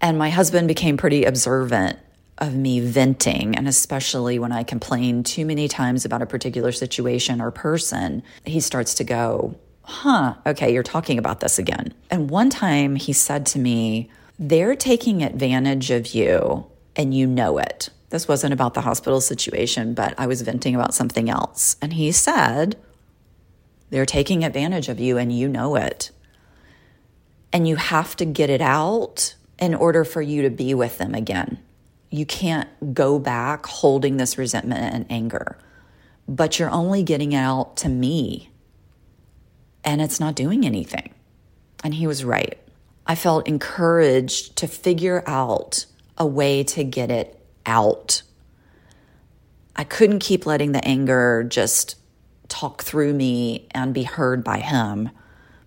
And 0.00 0.18
my 0.18 0.30
husband 0.30 0.68
became 0.68 0.96
pretty 0.96 1.24
observant 1.24 1.98
of 2.38 2.54
me 2.54 2.80
venting, 2.80 3.54
and 3.56 3.68
especially 3.68 4.38
when 4.38 4.52
I 4.52 4.64
complain 4.64 5.22
too 5.22 5.46
many 5.46 5.68
times 5.68 6.04
about 6.04 6.22
a 6.22 6.26
particular 6.26 6.72
situation 6.72 7.40
or 7.40 7.50
person, 7.50 8.22
he 8.44 8.60
starts 8.60 8.94
to 8.94 9.04
go, 9.04 9.54
Huh, 9.82 10.34
okay, 10.46 10.72
you're 10.72 10.82
talking 10.82 11.18
about 11.18 11.40
this 11.40 11.58
again. 11.58 11.94
And 12.10 12.30
one 12.30 12.50
time 12.50 12.96
he 12.96 13.12
said 13.12 13.46
to 13.46 13.58
me, 13.58 14.10
They're 14.38 14.74
taking 14.74 15.22
advantage 15.22 15.90
of 15.90 16.08
you, 16.08 16.66
and 16.96 17.14
you 17.14 17.26
know 17.26 17.58
it. 17.58 17.90
This 18.14 18.28
wasn't 18.28 18.54
about 18.54 18.74
the 18.74 18.80
hospital 18.80 19.20
situation, 19.20 19.92
but 19.92 20.14
I 20.16 20.28
was 20.28 20.42
venting 20.42 20.76
about 20.76 20.94
something 20.94 21.28
else. 21.28 21.74
And 21.82 21.92
he 21.92 22.12
said, 22.12 22.76
They're 23.90 24.06
taking 24.06 24.44
advantage 24.44 24.88
of 24.88 25.00
you, 25.00 25.18
and 25.18 25.32
you 25.32 25.48
know 25.48 25.74
it. 25.74 26.12
And 27.52 27.66
you 27.66 27.74
have 27.74 28.14
to 28.16 28.24
get 28.24 28.50
it 28.50 28.60
out 28.60 29.34
in 29.58 29.74
order 29.74 30.04
for 30.04 30.22
you 30.22 30.42
to 30.42 30.50
be 30.50 30.74
with 30.74 30.98
them 30.98 31.14
again 31.14 31.58
you 32.14 32.24
can't 32.24 32.94
go 32.94 33.18
back 33.18 33.66
holding 33.66 34.18
this 34.18 34.38
resentment 34.38 34.94
and 34.94 35.04
anger, 35.10 35.58
but 36.28 36.60
you're 36.60 36.70
only 36.70 37.02
getting 37.02 37.32
it 37.32 37.38
out 37.38 37.76
to 37.76 37.88
me 37.88 38.50
and 39.82 40.00
it's 40.00 40.20
not 40.20 40.36
doing 40.36 40.64
anything. 40.64 41.12
And 41.82 41.92
he 41.92 42.06
was 42.06 42.24
right. 42.24 42.56
I 43.04 43.16
felt 43.16 43.48
encouraged 43.48 44.54
to 44.58 44.68
figure 44.68 45.24
out 45.26 45.86
a 46.16 46.24
way 46.24 46.62
to 46.62 46.84
get 46.84 47.10
it 47.10 47.43
out. 47.66 48.22
I 49.76 49.84
couldn't 49.84 50.20
keep 50.20 50.46
letting 50.46 50.72
the 50.72 50.84
anger 50.86 51.44
just 51.48 51.96
talk 52.48 52.82
through 52.82 53.14
me 53.14 53.66
and 53.72 53.92
be 53.92 54.04
heard 54.04 54.44
by 54.44 54.58
him 54.58 55.10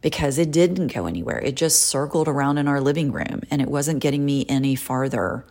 because 0.02 0.38
it 0.38 0.52
didn't 0.52 0.94
go 0.94 1.06
anywhere. 1.06 1.40
It 1.40 1.56
just 1.56 1.82
circled 1.86 2.28
around 2.28 2.58
in 2.58 2.68
our 2.68 2.80
living 2.80 3.12
room 3.12 3.42
and 3.52 3.62
it 3.62 3.68
wasn't 3.68 4.00
getting 4.00 4.26
me 4.26 4.46
any 4.48 4.76
farther 4.76 5.46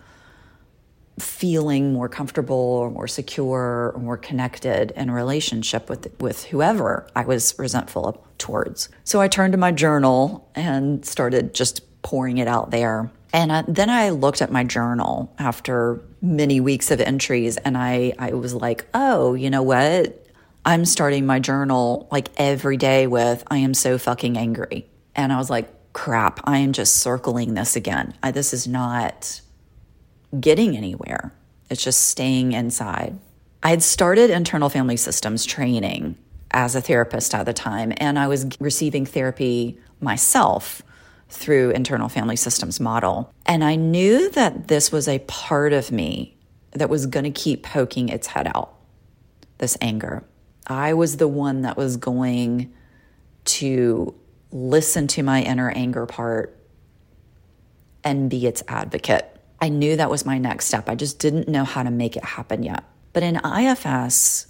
feeling 1.19 1.93
more 1.93 2.09
comfortable 2.09 2.57
or 2.57 2.91
more 2.91 3.09
secure 3.09 3.93
or 3.95 4.01
more 4.01 4.19
connected 4.19 4.93
in 4.93 5.11
relationship 5.11 5.89
with 5.89 6.09
with 6.21 6.45
whoever 6.45 7.07
I 7.17 7.25
was 7.25 7.59
resentful 7.59 8.25
towards. 8.39 8.91
So 9.05 9.21
I 9.21 9.29
turned 9.29 9.53
to 9.53 9.59
my 9.59 9.73
journal 9.73 10.51
and 10.55 11.05
started 11.05 11.55
just 11.55 11.81
pouring 12.03 12.39
it 12.39 12.49
out 12.49 12.71
there. 12.71 13.11
And 13.37 13.67
then 13.69 13.91
I 13.91 14.09
looked 14.11 14.41
at 14.41 14.51
my 14.51 14.65
journal 14.65 15.31
after 15.39 16.01
many 16.23 16.59
weeks 16.59 16.91
of 16.91 17.03
entries 17.03 17.59
and 17.59 17.77
I 17.77 18.15
I 18.19 18.33
was 18.33 18.55
like, 18.55 18.87
"Oh, 18.95 19.35
you 19.35 19.51
know 19.51 19.63
what? 19.63 20.27
I'm 20.65 20.87
starting 20.87 21.27
my 21.27 21.39
journal 21.39 22.09
like 22.11 22.31
every 22.39 22.79
day 22.79 23.07
with 23.07 23.45
I 23.49 23.59
am 23.59 23.75
so 23.75 23.99
fucking 23.99 24.39
angry." 24.39 24.89
And 25.15 25.35
I 25.35 25.37
was 25.37 25.51
like, 25.51 25.69
"Crap, 25.93 26.41
I 26.45 26.59
am 26.59 26.73
just 26.73 26.95
circling 26.95 27.53
this 27.53 27.77
again. 27.77 28.15
I, 28.23 28.31
this 28.31 28.55
is 28.55 28.67
not 28.67 29.43
getting 30.41 30.75
anywhere. 30.75 31.35
It's 31.69 31.85
just 31.85 32.07
staying 32.07 32.53
inside. 32.53 33.19
I 33.63 33.69
had 33.69 33.83
started 33.83 34.31
internal 34.31 34.71
family 34.71 34.97
systems 34.97 35.45
training 35.45 36.17
as 36.53 36.75
a 36.75 36.81
therapist 36.81 37.35
at 37.35 37.45
the 37.45 37.53
time, 37.53 37.93
and 37.99 38.19
I 38.19 38.29
was 38.29 38.47
receiving 38.61 39.05
therapy 39.05 39.79
myself 40.01 40.83
through 41.29 41.71
internal 41.71 42.09
family 42.09 42.37
systems 42.37 42.81
model. 42.81 43.33
And 43.45 43.65
I 43.65 43.75
knew 43.75 44.31
that 44.31 44.69
this 44.69 44.93
was 44.93 45.09
a 45.09 45.19
part 45.21 45.73
of 45.73 45.91
me 45.91 46.37
that 46.73 46.89
was 46.89 47.07
going 47.07 47.25
to 47.25 47.31
keep 47.31 47.63
poking 47.63 48.09
its 48.09 48.29
head 48.29 48.51
out 48.55 48.75
this 49.59 49.77
anger. 49.81 50.25
I 50.67 50.95
was 50.95 51.17
the 51.17 51.29
one 51.29 51.63
that 51.63 51.77
was 51.77 51.97
going 51.97 52.73
to 53.47 54.15
listen 54.51 55.07
to 55.09 55.23
my 55.23 55.43
inner 55.43 55.71
anger 55.71 56.07
part 56.07 56.57
and 58.05 58.31
be 58.31 58.47
its 58.47 58.63
advocate. 58.69 59.33
I 59.61 59.69
knew 59.69 59.97
that 59.97 60.11
was 60.11 60.27
my 60.27 60.39
next 60.39 60.67
step. 60.67 60.89
I 60.89 60.95
just 60.95 61.19
didn't 61.19 61.49
know 61.49 61.65
how 61.65 61.83
to 61.83 61.91
make 61.91 62.17
it 62.17 62.25
happen 62.25 62.63
yet. 62.63 62.85
But 63.13 63.23
in 63.23 63.37
IFS, 63.37 64.47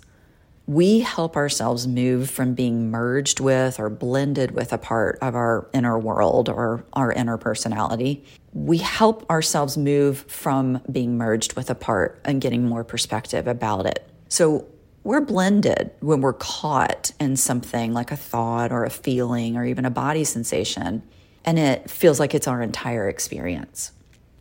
we 0.67 1.01
help 1.01 1.37
ourselves 1.37 1.87
move 1.87 2.29
from 2.29 2.55
being 2.55 2.91
merged 2.91 3.39
with 3.39 3.79
or 3.79 3.89
blended 3.89 4.51
with 4.51 4.73
a 4.73 4.79
part 4.79 5.17
of 5.23 5.37
our 5.37 5.69
inner 5.73 5.97
world 5.97 6.49
or 6.49 6.85
our 6.93 7.13
inner 7.13 7.39
personality. 7.39 8.25
We 8.53 8.79
help 8.79 9.29
ourselves 9.31 9.79
move 9.79 10.19
from 10.23 10.81
being 10.91 11.17
merged 11.17 11.55
with 11.55 11.71
a 11.71 11.75
part 11.77 12.21
and 12.25 12.41
getting 12.41 12.67
more 12.67 12.83
perspective 12.83 13.47
about 13.47 13.87
it. 13.87 14.09
So 14.29 14.67
we're 15.05 15.21
blended 15.21 15.93
when 16.01 16.21
we're 16.21 16.33
caught 16.33 17.13
in 17.21 17.37
something 17.37 17.93
like 17.93 18.11
a 18.11 18.17
thought 18.17 18.73
or 18.73 18.85
a 18.85 18.91
feeling 18.91 19.57
or 19.57 19.65
even 19.65 19.85
a 19.85 19.91
body 19.91 20.25
sensation, 20.25 21.05
and 21.45 21.61
it 21.61 21.89
feels 21.89 22.19
like 22.19 22.35
it's 22.35 22.49
our 22.49 22.61
entire 22.61 23.09
experience. 23.09 23.93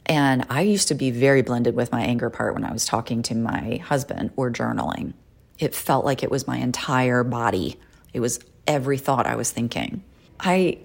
And 0.08 0.44
I 0.50 0.62
used 0.62 0.88
to 0.88 0.96
be 0.96 1.12
very 1.12 1.44
blended 1.44 1.76
with 1.76 1.92
my 1.92 2.02
anger 2.02 2.32
part 2.32 2.56
when 2.56 2.64
I 2.64 2.72
was 2.72 2.86
talking 2.86 3.22
to 3.24 3.36
my 3.36 3.76
husband 3.78 4.32
or 4.36 4.50
journaling. 4.50 5.14
It 5.60 5.74
felt 5.74 6.06
like 6.06 6.24
it 6.24 6.32
was 6.32 6.48
my 6.48 6.58
entire 6.58 7.24
body, 7.24 7.80
it 8.14 8.20
was 8.20 8.40
every 8.68 8.98
thought 8.98 9.28
I 9.28 9.36
was 9.36 9.52
thinking. 9.52 10.04
I 10.40 10.80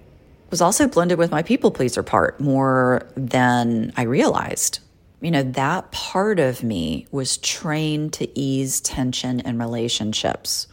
was 0.49 0.61
also 0.61 0.87
blended 0.87 1.17
with 1.17 1.31
my 1.31 1.43
people 1.43 1.71
pleaser 1.71 2.03
part 2.03 2.39
more 2.39 3.07
than 3.15 3.93
I 3.95 4.03
realized. 4.03 4.79
You 5.21 5.31
know, 5.31 5.43
that 5.43 5.91
part 5.91 6.39
of 6.39 6.63
me 6.63 7.07
was 7.11 7.37
trained 7.37 8.13
to 8.13 8.39
ease 8.39 8.81
tension 8.81 9.39
in 9.39 9.59
relationships. 9.59 10.67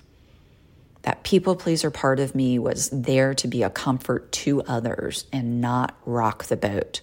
That 1.02 1.22
people 1.22 1.54
pleaser 1.54 1.90
part 1.90 2.18
of 2.18 2.34
me 2.34 2.58
was 2.58 2.90
there 2.90 3.34
to 3.34 3.46
be 3.48 3.62
a 3.62 3.70
comfort 3.70 4.32
to 4.32 4.62
others 4.62 5.26
and 5.32 5.60
not 5.60 5.96
rock 6.04 6.44
the 6.46 6.56
boat 6.56 7.00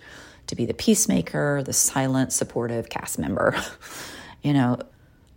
to 0.48 0.56
be 0.56 0.66
the 0.66 0.74
peacemaker, 0.74 1.64
the 1.64 1.74
silent, 1.74 2.34
supportive 2.34 2.90
cast 2.90 3.18
member. 3.18 3.56
you 4.44 4.54
know, 4.54 4.80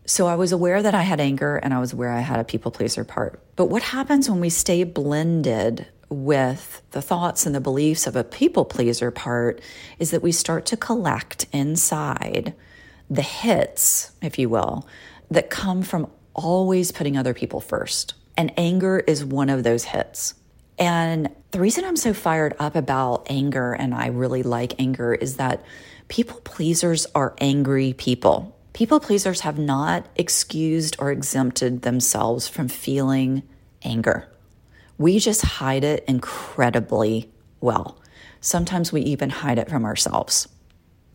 so 0.08 0.26
I 0.26 0.36
was 0.36 0.52
aware 0.52 0.82
that 0.82 0.94
I 0.94 1.02
had 1.02 1.20
anger 1.20 1.56
and 1.56 1.74
I 1.74 1.80
was 1.80 1.92
aware 1.92 2.10
I 2.10 2.20
had 2.20 2.40
a 2.40 2.44
people 2.44 2.70
pleaser 2.70 3.04
part. 3.04 3.42
But 3.56 3.66
what 3.66 3.82
happens 3.82 4.28
when 4.28 4.40
we 4.40 4.48
stay 4.48 4.82
blended 4.84 5.86
with 6.08 6.80
the 6.92 7.02
thoughts 7.02 7.44
and 7.44 7.54
the 7.54 7.60
beliefs 7.60 8.06
of 8.06 8.16
a 8.16 8.24
people 8.24 8.64
pleaser 8.64 9.10
part 9.10 9.60
is 9.98 10.10
that 10.10 10.22
we 10.22 10.32
start 10.32 10.64
to 10.66 10.78
collect 10.78 11.46
inside 11.52 12.54
the 13.10 13.22
hits, 13.22 14.12
if 14.22 14.38
you 14.38 14.48
will, 14.48 14.88
that 15.30 15.50
come 15.50 15.82
from 15.82 16.10
always 16.32 16.90
putting 16.90 17.18
other 17.18 17.34
people 17.34 17.60
first. 17.60 18.14
And 18.34 18.50
anger 18.56 19.00
is 19.00 19.26
one 19.26 19.50
of 19.50 19.62
those 19.62 19.84
hits. 19.84 20.32
And 20.78 21.28
the 21.50 21.60
reason 21.60 21.84
I'm 21.84 21.96
so 21.96 22.14
fired 22.14 22.54
up 22.58 22.76
about 22.76 23.26
anger 23.28 23.74
and 23.74 23.94
I 23.94 24.06
really 24.06 24.42
like 24.42 24.80
anger 24.80 25.12
is 25.12 25.36
that 25.36 25.62
people 26.08 26.40
pleasers 26.44 27.06
are 27.14 27.34
angry 27.40 27.92
people. 27.92 28.57
People 28.78 29.00
pleasers 29.00 29.40
have 29.40 29.58
not 29.58 30.06
excused 30.14 30.94
or 31.00 31.10
exempted 31.10 31.82
themselves 31.82 32.46
from 32.46 32.68
feeling 32.68 33.42
anger. 33.82 34.28
We 34.98 35.18
just 35.18 35.42
hide 35.42 35.82
it 35.82 36.04
incredibly 36.06 37.28
well. 37.60 37.98
Sometimes 38.40 38.92
we 38.92 39.00
even 39.00 39.30
hide 39.30 39.58
it 39.58 39.68
from 39.68 39.84
ourselves. 39.84 40.46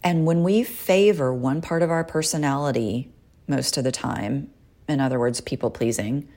And 0.04 0.26
when 0.26 0.44
we 0.44 0.64
favor 0.64 1.34
one 1.34 1.62
part 1.62 1.82
of 1.84 1.90
our 1.90 2.04
personality 2.04 3.14
most 3.48 3.78
of 3.78 3.86
the 3.86 3.94
time, 3.94 4.50
in 4.90 5.00
other 5.00 5.18
words, 5.18 5.40
people 5.40 5.72
pleasing, 5.72 6.28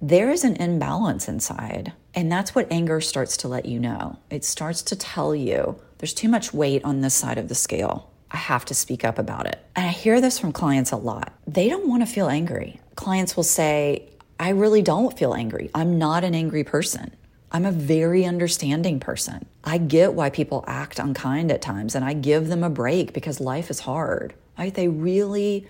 there 0.00 0.30
is 0.30 0.44
an 0.44 0.54
imbalance 0.54 1.26
inside. 1.26 1.92
And 2.14 2.30
that's 2.30 2.54
what 2.54 2.70
anger 2.70 3.00
starts 3.00 3.36
to 3.38 3.48
let 3.48 3.66
you 3.66 3.80
know. 3.80 4.20
It 4.30 4.44
starts 4.44 4.82
to 4.82 4.94
tell 4.94 5.34
you 5.34 5.80
there's 5.98 6.14
too 6.14 6.28
much 6.28 6.54
weight 6.54 6.84
on 6.84 7.00
this 7.00 7.14
side 7.14 7.36
of 7.36 7.48
the 7.48 7.56
scale. 7.56 8.07
I 8.30 8.36
have 8.36 8.64
to 8.66 8.74
speak 8.74 9.04
up 9.04 9.18
about 9.18 9.46
it. 9.46 9.64
And 9.74 9.86
I 9.86 9.90
hear 9.90 10.20
this 10.20 10.38
from 10.38 10.52
clients 10.52 10.92
a 10.92 10.96
lot. 10.96 11.32
They 11.46 11.68
don't 11.68 11.88
want 11.88 12.02
to 12.02 12.06
feel 12.06 12.28
angry. 12.28 12.80
Clients 12.94 13.36
will 13.36 13.44
say, 13.44 14.10
I 14.38 14.50
really 14.50 14.82
don't 14.82 15.18
feel 15.18 15.34
angry. 15.34 15.70
I'm 15.74 15.98
not 15.98 16.24
an 16.24 16.34
angry 16.34 16.64
person. 16.64 17.14
I'm 17.50 17.64
a 17.64 17.72
very 17.72 18.24
understanding 18.24 19.00
person. 19.00 19.46
I 19.64 19.78
get 19.78 20.12
why 20.12 20.28
people 20.30 20.64
act 20.66 20.98
unkind 20.98 21.50
at 21.50 21.62
times 21.62 21.94
and 21.94 22.04
I 22.04 22.12
give 22.12 22.48
them 22.48 22.62
a 22.62 22.70
break 22.70 23.14
because 23.14 23.40
life 23.40 23.70
is 23.70 23.80
hard. 23.80 24.34
Right? 24.58 24.74
They 24.74 24.88
really 24.88 25.66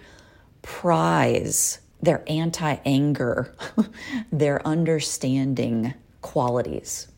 prize 0.63 1.79
their 2.03 2.25
anti 2.27 2.77
anger, 2.85 3.55
their 4.33 4.67
understanding 4.67 5.95
qualities. 6.21 7.09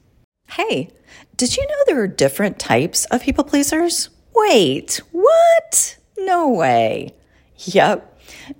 Hey, 0.46 0.90
did 1.36 1.56
you 1.56 1.66
know 1.66 1.76
there 1.86 2.00
are 2.00 2.08
different 2.08 2.58
types 2.58 3.04
of 3.06 3.22
people 3.22 3.44
pleasers? 3.44 4.10
Wait, 4.34 5.00
what? 5.12 5.96
No 6.18 6.50
way. 6.50 7.14
Yep. 7.58 8.06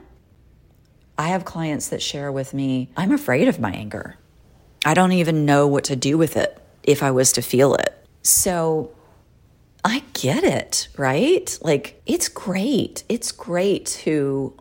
I 1.18 1.30
have 1.30 1.46
clients 1.46 1.88
that 1.90 2.02
share 2.02 2.32
with 2.32 2.54
me, 2.54 2.90
I'm 2.96 3.12
afraid 3.12 3.48
of 3.48 3.60
my 3.60 3.72
anger. 3.72 4.16
I 4.86 4.94
don't 4.94 5.12
even 5.12 5.46
know 5.46 5.68
what 5.68 5.86
to 5.86 5.96
do 5.96 6.18
with 6.18 6.38
it 6.38 6.62
if 6.84 7.04
I 7.04 7.12
was 7.12 7.34
to 7.34 7.42
feel 7.42 7.76
it. 7.76 7.99
So 8.30 8.92
I 9.84 10.04
get 10.14 10.44
it, 10.44 10.88
right? 10.98 11.58
Like, 11.62 12.02
it's 12.06 12.28
great. 12.28 13.04
It's 13.10 13.32
great 13.32 13.88
to 14.04 14.56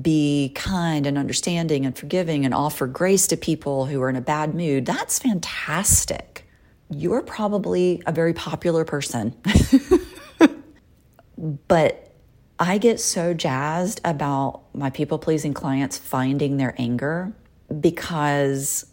be 0.00 0.52
kind 0.54 1.06
and 1.06 1.16
understanding 1.16 1.86
and 1.86 1.96
forgiving 1.96 2.44
and 2.44 2.54
offer 2.54 2.86
grace 2.86 3.26
to 3.28 3.36
people 3.36 3.86
who 3.86 4.00
are 4.02 4.08
in 4.08 4.16
a 4.16 4.22
bad 4.22 4.54
mood. 4.54 4.86
That's 4.86 5.18
fantastic. 5.18 6.48
You're 6.90 7.22
probably 7.22 8.02
a 8.06 8.12
very 8.12 8.32
popular 8.32 8.84
person. 8.84 9.36
but 11.68 12.12
I 12.58 12.78
get 12.78 13.00
so 13.00 13.34
jazzed 13.34 14.00
about 14.04 14.62
my 14.74 14.90
people 14.90 15.18
pleasing 15.18 15.54
clients 15.54 15.98
finding 15.98 16.56
their 16.56 16.74
anger 16.78 17.32
because 17.80 18.86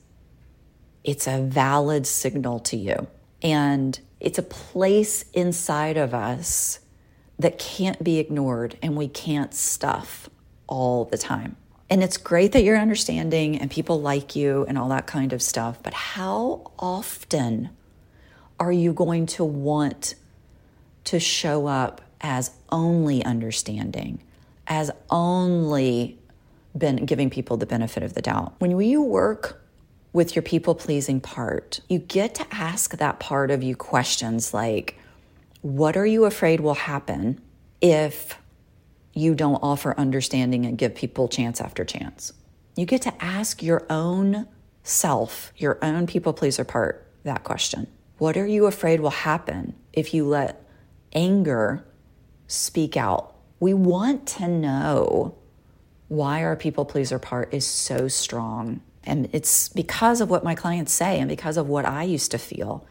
it's 1.04 1.28
a 1.28 1.42
valid 1.42 2.06
signal 2.06 2.60
to 2.60 2.78
you. 2.78 3.08
And 3.42 4.00
it's 4.20 4.38
a 4.38 4.44
place 4.44 5.26
inside 5.34 5.98
of 5.98 6.14
us 6.14 6.80
that 7.38 7.58
can't 7.58 8.04
be 8.04 8.20
ignored 8.20 8.78
and 8.82 8.96
we 8.96 9.08
can't 9.08 9.54
stuff 9.54 10.30
all 10.68 11.06
the 11.06 11.18
time. 11.18 11.56
And 11.90 12.04
it's 12.04 12.18
great 12.18 12.52
that 12.52 12.64
you're 12.64 12.78
understanding 12.78 13.58
and 13.58 13.72
people 13.72 14.00
like 14.00 14.36
you 14.36 14.66
and 14.68 14.78
all 14.78 14.90
that 14.90 15.08
kind 15.08 15.34
of 15.34 15.42
stuff, 15.42 15.82
but 15.82 15.94
how 15.94 16.72
often 16.78 17.70
are 18.60 18.72
you 18.72 18.94
going 18.94 19.26
to 19.26 19.44
want 19.44 20.16
to 21.06 21.20
show 21.20 21.66
up 21.66 22.02
as 22.22 22.52
only 22.72 23.24
understanding, 23.24 24.22
as 24.68 24.92
only 25.10 26.20
been 26.78 27.06
giving 27.06 27.30
people 27.30 27.58
the 27.58 27.66
benefit 27.66 28.04
of 28.04 28.14
the 28.14 28.22
doubt? 28.22 28.54
When 28.60 28.80
you 28.80 29.02
work 29.02 29.59
with 30.12 30.36
your 30.36 30.44
people 30.44 30.76
pleasing 30.76 31.20
part, 31.20 31.82
you 31.88 32.00
get 32.00 32.36
to 32.36 32.46
ask 32.52 32.98
that 32.98 33.20
part 33.20 33.52
of 33.52 33.62
you 33.62 33.76
questions 33.76 34.54
like, 34.54 34.98
what 35.62 35.96
are 35.96 36.06
you 36.06 36.26
afraid 36.26 36.62
will 36.62 36.74
happen 36.74 37.40
if 37.82 38.38
you 39.14 39.36
don't 39.36 39.60
offer 39.62 39.94
understanding 39.98 40.66
and 40.66 40.78
give 40.78 40.96
people 40.96 41.28
chance 41.28 41.62
after 41.62 41.84
chance? 41.84 42.34
You 42.76 42.86
get 42.86 43.02
to 43.04 43.24
ask 43.24 43.62
your 43.62 43.86
own 43.90 44.48
self, 44.84 45.52
your 45.58 45.78
own 45.82 46.08
people 46.08 46.34
pleaser 46.34 46.64
part, 46.64 47.06
that 47.24 47.44
question. 47.44 47.88
What 48.18 48.38
are 48.38 48.48
you 48.48 48.66
afraid 48.66 49.02
will 49.02 49.10
happen 49.10 49.76
if 49.94 50.14
you 50.14 50.26
let 50.26 50.66
anger 51.14 51.86
speak 52.48 52.98
out? 52.98 53.36
We 53.60 53.74
want 53.74 54.26
to 54.28 54.48
know 54.48 55.36
why 56.08 56.44
our 56.44 56.56
people 56.56 56.86
pleaser 56.86 57.20
part 57.20 57.54
is 57.54 57.68
so 57.68 58.08
strong 58.08 58.82
and 59.10 59.30
it's 59.34 59.68
because 59.70 60.22
of 60.22 60.30
what 60.30 60.44
my 60.44 60.56
clients 60.56 60.94
say 60.94 61.20
and 61.20 61.28
because 61.28 61.58
of 61.58 61.68
what 61.68 61.86
I 61.86 62.04
used 62.04 62.32
to 62.32 62.38
feel. 62.38 62.86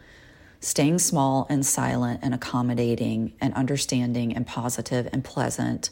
Staying 0.61 0.99
small 0.99 1.47
and 1.49 1.65
silent 1.65 2.21
and 2.23 2.35
accommodating 2.35 3.33
and 3.41 3.55
understanding 3.55 4.35
and 4.35 4.47
positive 4.47 5.09
and 5.13 5.25
pleasant, 5.25 5.91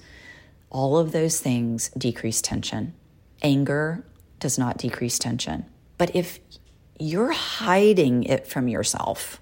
all 0.70 0.98
of 0.98 1.12
those 1.12 1.40
things 1.40 1.90
decrease 1.96 2.42
tension. 2.42 2.92
Anger 3.42 4.04
does 4.40 4.58
not 4.58 4.76
decrease 4.76 5.18
tension. 5.18 5.64
But 5.98 6.14
if 6.14 6.40
you're 6.98 7.32
hiding 7.32 8.24
it 8.24 8.46
from 8.46 8.68
yourself, 8.68 9.40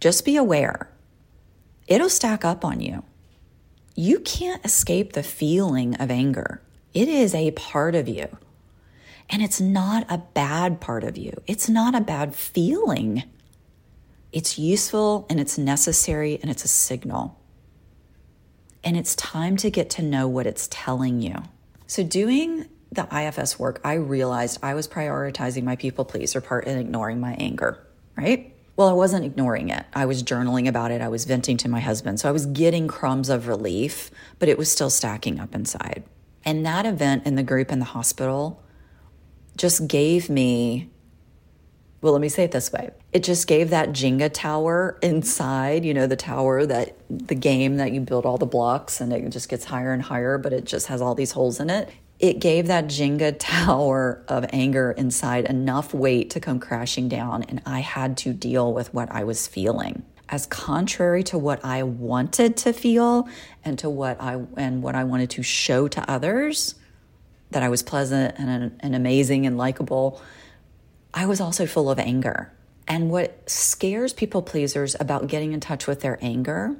just 0.00 0.24
be 0.24 0.36
aware. 0.36 0.88
It'll 1.88 2.08
stack 2.08 2.44
up 2.44 2.64
on 2.64 2.80
you. 2.80 3.02
You 3.94 4.20
can't 4.20 4.64
escape 4.64 5.12
the 5.12 5.22
feeling 5.22 5.96
of 5.96 6.10
anger. 6.10 6.62
It 6.94 7.08
is 7.08 7.34
a 7.34 7.50
part 7.50 7.94
of 7.94 8.08
you. 8.08 8.38
And 9.32 9.42
it's 9.42 9.62
not 9.62 10.04
a 10.10 10.18
bad 10.18 10.80
part 10.80 11.02
of 11.02 11.16
you, 11.16 11.32
it's 11.46 11.68
not 11.68 11.94
a 11.94 12.00
bad 12.00 12.34
feeling. 12.34 13.24
It's 14.30 14.58
useful 14.58 15.26
and 15.28 15.38
it's 15.38 15.58
necessary 15.58 16.38
and 16.40 16.50
it's 16.50 16.64
a 16.64 16.68
signal. 16.68 17.38
And 18.82 18.96
it's 18.96 19.14
time 19.14 19.58
to 19.58 19.70
get 19.70 19.90
to 19.90 20.02
know 20.02 20.26
what 20.26 20.46
it's 20.46 20.68
telling 20.70 21.20
you. 21.20 21.34
So, 21.86 22.02
doing 22.02 22.66
the 22.90 23.06
IFS 23.14 23.58
work, 23.58 23.80
I 23.84 23.94
realized 23.94 24.58
I 24.62 24.74
was 24.74 24.88
prioritizing 24.88 25.64
my 25.64 25.76
people 25.76 26.04
pleaser 26.04 26.40
part 26.40 26.66
and 26.66 26.80
ignoring 26.80 27.20
my 27.20 27.34
anger, 27.34 27.86
right? 28.16 28.54
Well, 28.76 28.88
I 28.88 28.92
wasn't 28.92 29.26
ignoring 29.26 29.68
it. 29.68 29.84
I 29.94 30.06
was 30.06 30.22
journaling 30.22 30.66
about 30.66 30.90
it. 30.90 31.02
I 31.02 31.08
was 31.08 31.26
venting 31.26 31.58
to 31.58 31.68
my 31.68 31.80
husband. 31.80 32.20
So 32.20 32.28
I 32.28 32.32
was 32.32 32.46
getting 32.46 32.88
crumbs 32.88 33.28
of 33.28 33.46
relief, 33.48 34.10
but 34.38 34.48
it 34.48 34.56
was 34.56 34.72
still 34.72 34.90
stacking 34.90 35.38
up 35.38 35.54
inside. 35.54 36.04
And 36.44 36.64
that 36.64 36.86
event 36.86 37.26
in 37.26 37.34
the 37.34 37.42
group 37.42 37.70
in 37.70 37.78
the 37.78 37.84
hospital 37.84 38.62
just 39.56 39.86
gave 39.88 40.28
me 40.28 40.90
well, 42.02 42.12
let 42.12 42.20
me 42.20 42.28
say 42.28 42.42
it 42.42 42.50
this 42.50 42.72
way. 42.72 42.90
It 43.12 43.22
just 43.22 43.46
gave 43.46 43.70
that 43.70 43.90
Jenga 43.90 44.28
tower 44.32 44.98
inside, 45.02 45.84
you 45.84 45.94
know, 45.94 46.08
the 46.08 46.16
tower 46.16 46.66
that 46.66 46.96
the 47.08 47.36
game 47.36 47.76
that 47.76 47.92
you 47.92 48.00
build 48.00 48.26
all 48.26 48.38
the 48.38 48.46
blocks 48.46 49.00
and 49.00 49.12
it 49.12 49.30
just 49.30 49.48
gets 49.48 49.64
higher 49.64 49.92
and 49.92 50.02
higher, 50.02 50.36
but 50.36 50.52
it 50.52 50.64
just 50.64 50.88
has 50.88 51.00
all 51.00 51.14
these 51.14 51.30
holes 51.30 51.60
in 51.60 51.70
it. 51.70 51.88
It 52.18 52.40
gave 52.40 52.66
that 52.66 52.86
Jenga 52.86 53.36
tower 53.38 54.24
of 54.26 54.46
anger 54.52 54.90
inside 54.90 55.44
enough 55.44 55.94
weight 55.94 56.30
to 56.30 56.40
come 56.40 56.58
crashing 56.58 57.08
down, 57.08 57.44
and 57.44 57.62
I 57.64 57.80
had 57.80 58.16
to 58.18 58.32
deal 58.32 58.72
with 58.74 58.92
what 58.92 59.10
I 59.12 59.22
was 59.22 59.46
feeling. 59.46 60.02
As 60.28 60.46
contrary 60.46 61.22
to 61.24 61.38
what 61.38 61.64
I 61.64 61.84
wanted 61.84 62.56
to 62.58 62.72
feel 62.72 63.28
and 63.64 63.78
to 63.78 63.88
what 63.88 64.20
I 64.20 64.42
and 64.56 64.82
what 64.82 64.94
I 64.96 65.04
wanted 65.04 65.30
to 65.30 65.42
show 65.42 65.86
to 65.88 66.10
others, 66.10 66.74
that 67.52 67.62
I 67.62 67.68
was 67.68 67.82
pleasant 67.82 68.34
and, 68.38 68.76
and 68.80 68.94
amazing 68.94 69.46
and 69.46 69.56
likable, 69.56 70.20
I 71.14 71.26
was 71.26 71.40
also 71.40 71.66
full 71.66 71.90
of 71.90 71.98
anger. 71.98 72.52
And 72.88 73.10
what 73.10 73.48
scares 73.48 74.12
people 74.12 74.42
pleasers 74.42 74.96
about 74.98 75.26
getting 75.26 75.52
in 75.52 75.60
touch 75.60 75.86
with 75.86 76.00
their 76.00 76.18
anger 76.20 76.76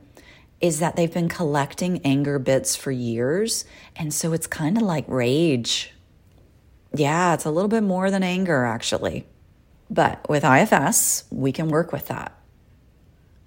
is 0.61 0.79
that 0.79 0.97
they've 0.97 1.13
been 1.13 1.29
collecting 1.29 2.01
anger 2.05 2.39
bits 2.39 2.77
for 2.77 2.91
years. 2.91 3.65
And 3.97 4.13
so 4.15 4.33
it's 4.33 4.47
kind 4.47 4.77
of 4.77 4.83
like 4.83 5.05
rage. 5.09 5.93
Yeah, 6.95 7.35
it's 7.35 7.45
a 7.45 7.51
little 7.51 7.69
bit 7.69 7.83
more 7.83 8.11
than 8.11 8.23
anger, 8.23 8.65
actually. 8.65 9.27
But 9.91 10.27
with 10.29 10.45
IFS, 10.45 11.25
we 11.31 11.53
can 11.53 11.69
work 11.69 11.93
with 11.93 12.09
that. 12.09 12.39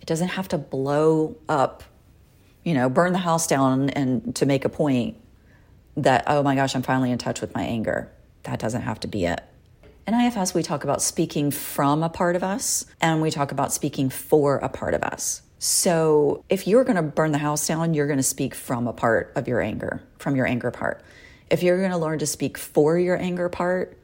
It 0.02 0.08
doesn't 0.08 0.30
have 0.30 0.48
to 0.50 0.58
blow 0.58 1.38
up, 1.50 1.84
you 2.64 2.74
know, 2.74 2.90
burn 2.90 3.14
the 3.14 3.20
house 3.20 3.48
down 3.48 3.90
and 3.92 4.36
to 4.36 4.46
make 4.46 4.66
a 4.66 4.70
point 4.70 5.18
that, 5.98 6.24
oh 6.28 6.44
my 6.44 6.56
gosh, 6.56 6.76
I'm 6.76 6.82
finally 6.82 7.12
in 7.12 7.18
touch 7.18 7.42
with 7.42 7.54
my 7.56 7.64
anger. 7.64 8.12
That 8.44 8.60
doesn't 8.60 8.82
have 8.82 9.00
to 9.02 9.08
be 9.08 9.26
it. 9.26 9.42
In 10.08 10.14
IFS, 10.14 10.54
we 10.54 10.62
talk 10.62 10.84
about 10.84 11.02
speaking 11.02 11.50
from 11.50 12.04
a 12.04 12.10
part 12.10 12.36
of 12.36 12.44
us 12.44 12.86
and 13.02 13.22
we 13.22 13.32
talk 13.32 13.52
about 13.52 13.74
speaking 13.74 14.10
for 14.10 14.58
a 14.58 14.70
part 14.70 14.94
of 14.94 15.02
us. 15.02 15.42
So 15.58 16.44
if 16.48 16.68
you're 16.68 16.84
going 16.84 16.98
to 16.98 17.02
burn 17.02 17.32
the 17.32 17.40
house 17.40 17.68
down, 17.68 17.94
you're 17.94 18.06
going 18.06 18.18
to 18.18 18.24
speak 18.24 18.54
from 18.54 18.88
a 18.88 18.94
part 18.94 19.32
of 19.36 19.48
your 19.48 19.62
anger, 19.62 20.04
from 20.20 20.36
your 20.36 20.46
anger 20.46 20.70
part. 20.70 21.02
If 21.50 21.64
you're 21.64 21.80
going 21.80 21.92
to 21.92 21.98
learn 21.98 22.20
to 22.20 22.28
speak 22.28 22.58
for 22.58 23.00
your 23.00 23.18
anger 23.18 23.50
part, 23.50 23.98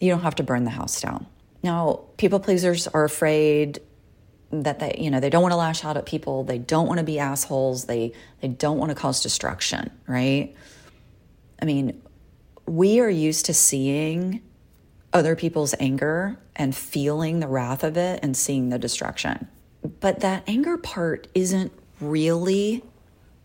you 0.00 0.10
don't 0.10 0.22
have 0.22 0.34
to 0.36 0.42
burn 0.42 0.64
the 0.64 0.70
house 0.70 1.00
down. 1.00 1.26
Now, 1.62 2.00
people 2.16 2.40
pleasers 2.40 2.88
are 2.88 3.04
afraid 3.04 3.80
that 4.50 4.78
they, 4.78 4.96
you 4.98 5.10
know, 5.10 5.20
they 5.20 5.30
don't 5.30 5.42
want 5.42 5.52
to 5.52 5.56
lash 5.56 5.84
out 5.84 5.96
at 5.96 6.06
people, 6.06 6.44
they 6.44 6.58
don't 6.58 6.86
want 6.86 6.98
to 6.98 7.04
be 7.04 7.18
assholes, 7.18 7.84
they 7.84 8.12
they 8.40 8.48
don't 8.48 8.78
want 8.78 8.90
to 8.90 8.94
cause 8.94 9.22
destruction, 9.22 9.90
right? 10.06 10.54
I 11.60 11.64
mean, 11.64 12.02
we 12.66 13.00
are 13.00 13.10
used 13.10 13.46
to 13.46 13.54
seeing 13.54 14.42
other 15.12 15.36
people's 15.36 15.74
anger 15.78 16.38
and 16.56 16.74
feeling 16.74 17.40
the 17.40 17.48
wrath 17.48 17.84
of 17.84 17.96
it 17.96 18.20
and 18.22 18.36
seeing 18.36 18.68
the 18.68 18.78
destruction. 18.78 19.48
But 20.00 20.20
that 20.20 20.42
anger 20.46 20.76
part 20.78 21.28
isn't 21.34 21.72
really 22.00 22.82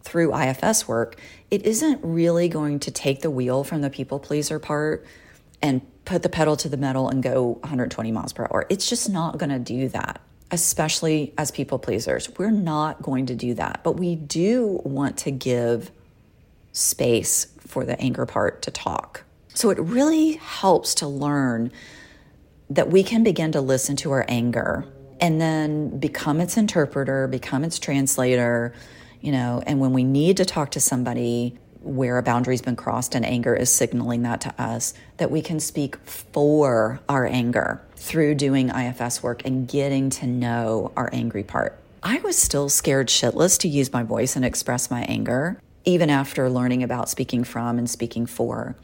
through 0.01 0.35
IFS 0.35 0.87
work, 0.87 1.19
it 1.51 1.65
isn't 1.65 1.99
really 2.03 2.47
going 2.47 2.79
to 2.79 2.91
take 2.91 3.21
the 3.21 3.29
wheel 3.29 3.63
from 3.63 3.81
the 3.81 3.89
people 3.89 4.19
pleaser 4.19 4.57
part 4.57 5.05
and 5.61 5.81
put 6.05 6.23
the 6.23 6.29
pedal 6.29 6.55
to 6.57 6.69
the 6.69 6.77
metal 6.77 7.09
and 7.09 7.21
go 7.21 7.59
120 7.61 8.11
miles 8.11 8.33
per 8.33 8.43
hour. 8.45 8.65
It's 8.69 8.89
just 8.89 9.09
not 9.09 9.37
going 9.37 9.49
to 9.49 9.59
do 9.59 9.89
that, 9.89 10.21
especially 10.51 11.33
as 11.37 11.51
people 11.51 11.77
pleasers. 11.77 12.29
We're 12.37 12.49
not 12.49 13.01
going 13.01 13.27
to 13.27 13.35
do 13.35 13.53
that. 13.55 13.81
But 13.83 13.97
we 13.97 14.15
do 14.15 14.81
want 14.83 15.17
to 15.19 15.31
give 15.31 15.91
space 16.79 17.47
for 17.59 17.85
the 17.85 17.99
anger 17.99 18.25
part 18.25 18.61
to 18.63 18.71
talk. 18.71 19.23
So 19.53 19.69
it 19.69 19.79
really 19.79 20.33
helps 20.33 20.95
to 20.95 21.07
learn 21.07 21.71
that 22.69 22.89
we 22.89 23.03
can 23.03 23.23
begin 23.23 23.51
to 23.51 23.61
listen 23.61 23.95
to 23.97 24.11
our 24.11 24.25
anger 24.27 24.85
and 25.19 25.41
then 25.41 25.99
become 25.99 26.39
its 26.39 26.55
interpreter, 26.55 27.27
become 27.27 27.63
its 27.63 27.79
translator, 27.79 28.73
you 29.21 29.31
know, 29.31 29.61
and 29.65 29.79
when 29.79 29.91
we 29.91 30.03
need 30.03 30.37
to 30.37 30.45
talk 30.45 30.71
to 30.71 30.79
somebody 30.79 31.57
where 31.81 32.17
a 32.17 32.23
boundary's 32.23 32.61
been 32.61 32.75
crossed 32.75 33.15
and 33.15 33.25
anger 33.25 33.55
is 33.55 33.71
signaling 33.71 34.21
that 34.23 34.41
to 34.41 34.61
us, 34.61 34.93
that 35.17 35.31
we 35.31 35.41
can 35.41 35.59
speak 35.59 35.95
for 36.05 36.99
our 37.09 37.25
anger 37.25 37.81
through 37.95 38.35
doing 38.35 38.69
IFS 38.69 39.23
work 39.23 39.41
and 39.45 39.67
getting 39.67 40.09
to 40.09 40.27
know 40.27 40.91
our 40.95 41.09
angry 41.11 41.43
part. 41.43 41.79
I 42.01 42.19
was 42.19 42.37
still 42.37 42.69
scared 42.69 43.07
shitless 43.07 43.59
to 43.59 43.67
use 43.67 43.91
my 43.91 44.03
voice 44.03 44.35
and 44.35 44.45
express 44.45 44.89
my 44.89 45.01
anger, 45.03 45.61
even 45.85 46.09
after 46.09 46.49
learning 46.49 46.83
about 46.83 47.09
speaking 47.09 47.43
from 47.43 47.77
and 47.77 47.89
speaking 47.89 48.25
for. 48.25 48.75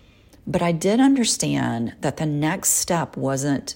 But 0.47 0.62
I 0.62 0.71
did 0.71 0.99
understand 0.99 1.93
that 2.01 2.17
the 2.17 2.25
next 2.25 2.71
step 2.71 3.17
wasn't 3.17 3.75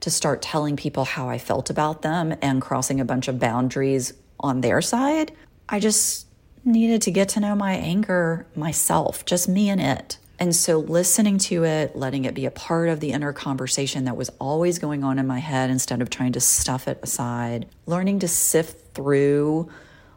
to 0.00 0.10
start 0.10 0.42
telling 0.42 0.76
people 0.76 1.04
how 1.04 1.28
I 1.28 1.38
felt 1.38 1.70
about 1.70 2.02
them 2.02 2.34
and 2.42 2.60
crossing 2.60 3.00
a 3.00 3.04
bunch 3.04 3.26
of 3.26 3.38
boundaries 3.38 4.12
on 4.38 4.60
their 4.60 4.82
side. 4.82 5.32
I 5.68 5.80
just 5.80 6.26
needed 6.64 7.02
to 7.02 7.10
get 7.10 7.30
to 7.30 7.40
know 7.40 7.54
my 7.54 7.72
anger 7.72 8.46
myself, 8.54 9.24
just 9.24 9.48
me 9.48 9.70
and 9.70 9.80
it. 9.80 10.18
And 10.38 10.54
so 10.54 10.80
listening 10.80 11.38
to 11.38 11.64
it, 11.64 11.94
letting 11.94 12.24
it 12.24 12.34
be 12.34 12.44
a 12.44 12.50
part 12.50 12.88
of 12.88 13.00
the 13.00 13.12
inner 13.12 13.32
conversation 13.32 14.04
that 14.04 14.16
was 14.16 14.30
always 14.40 14.78
going 14.78 15.04
on 15.04 15.18
in 15.18 15.26
my 15.26 15.38
head 15.38 15.70
instead 15.70 16.02
of 16.02 16.10
trying 16.10 16.32
to 16.32 16.40
stuff 16.40 16.88
it 16.88 16.98
aside, 17.02 17.66
learning 17.86 18.18
to 18.18 18.28
sift 18.28 18.94
through 18.94 19.70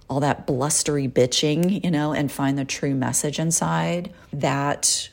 all 0.09 0.19
that 0.21 0.47
blustery 0.47 1.07
bitching, 1.07 1.83
you 1.83 1.91
know, 1.91 2.13
and 2.13 2.31
find 2.31 2.57
the 2.57 2.65
true 2.65 2.95
message 2.95 3.39
inside, 3.39 4.13
that 4.31 5.09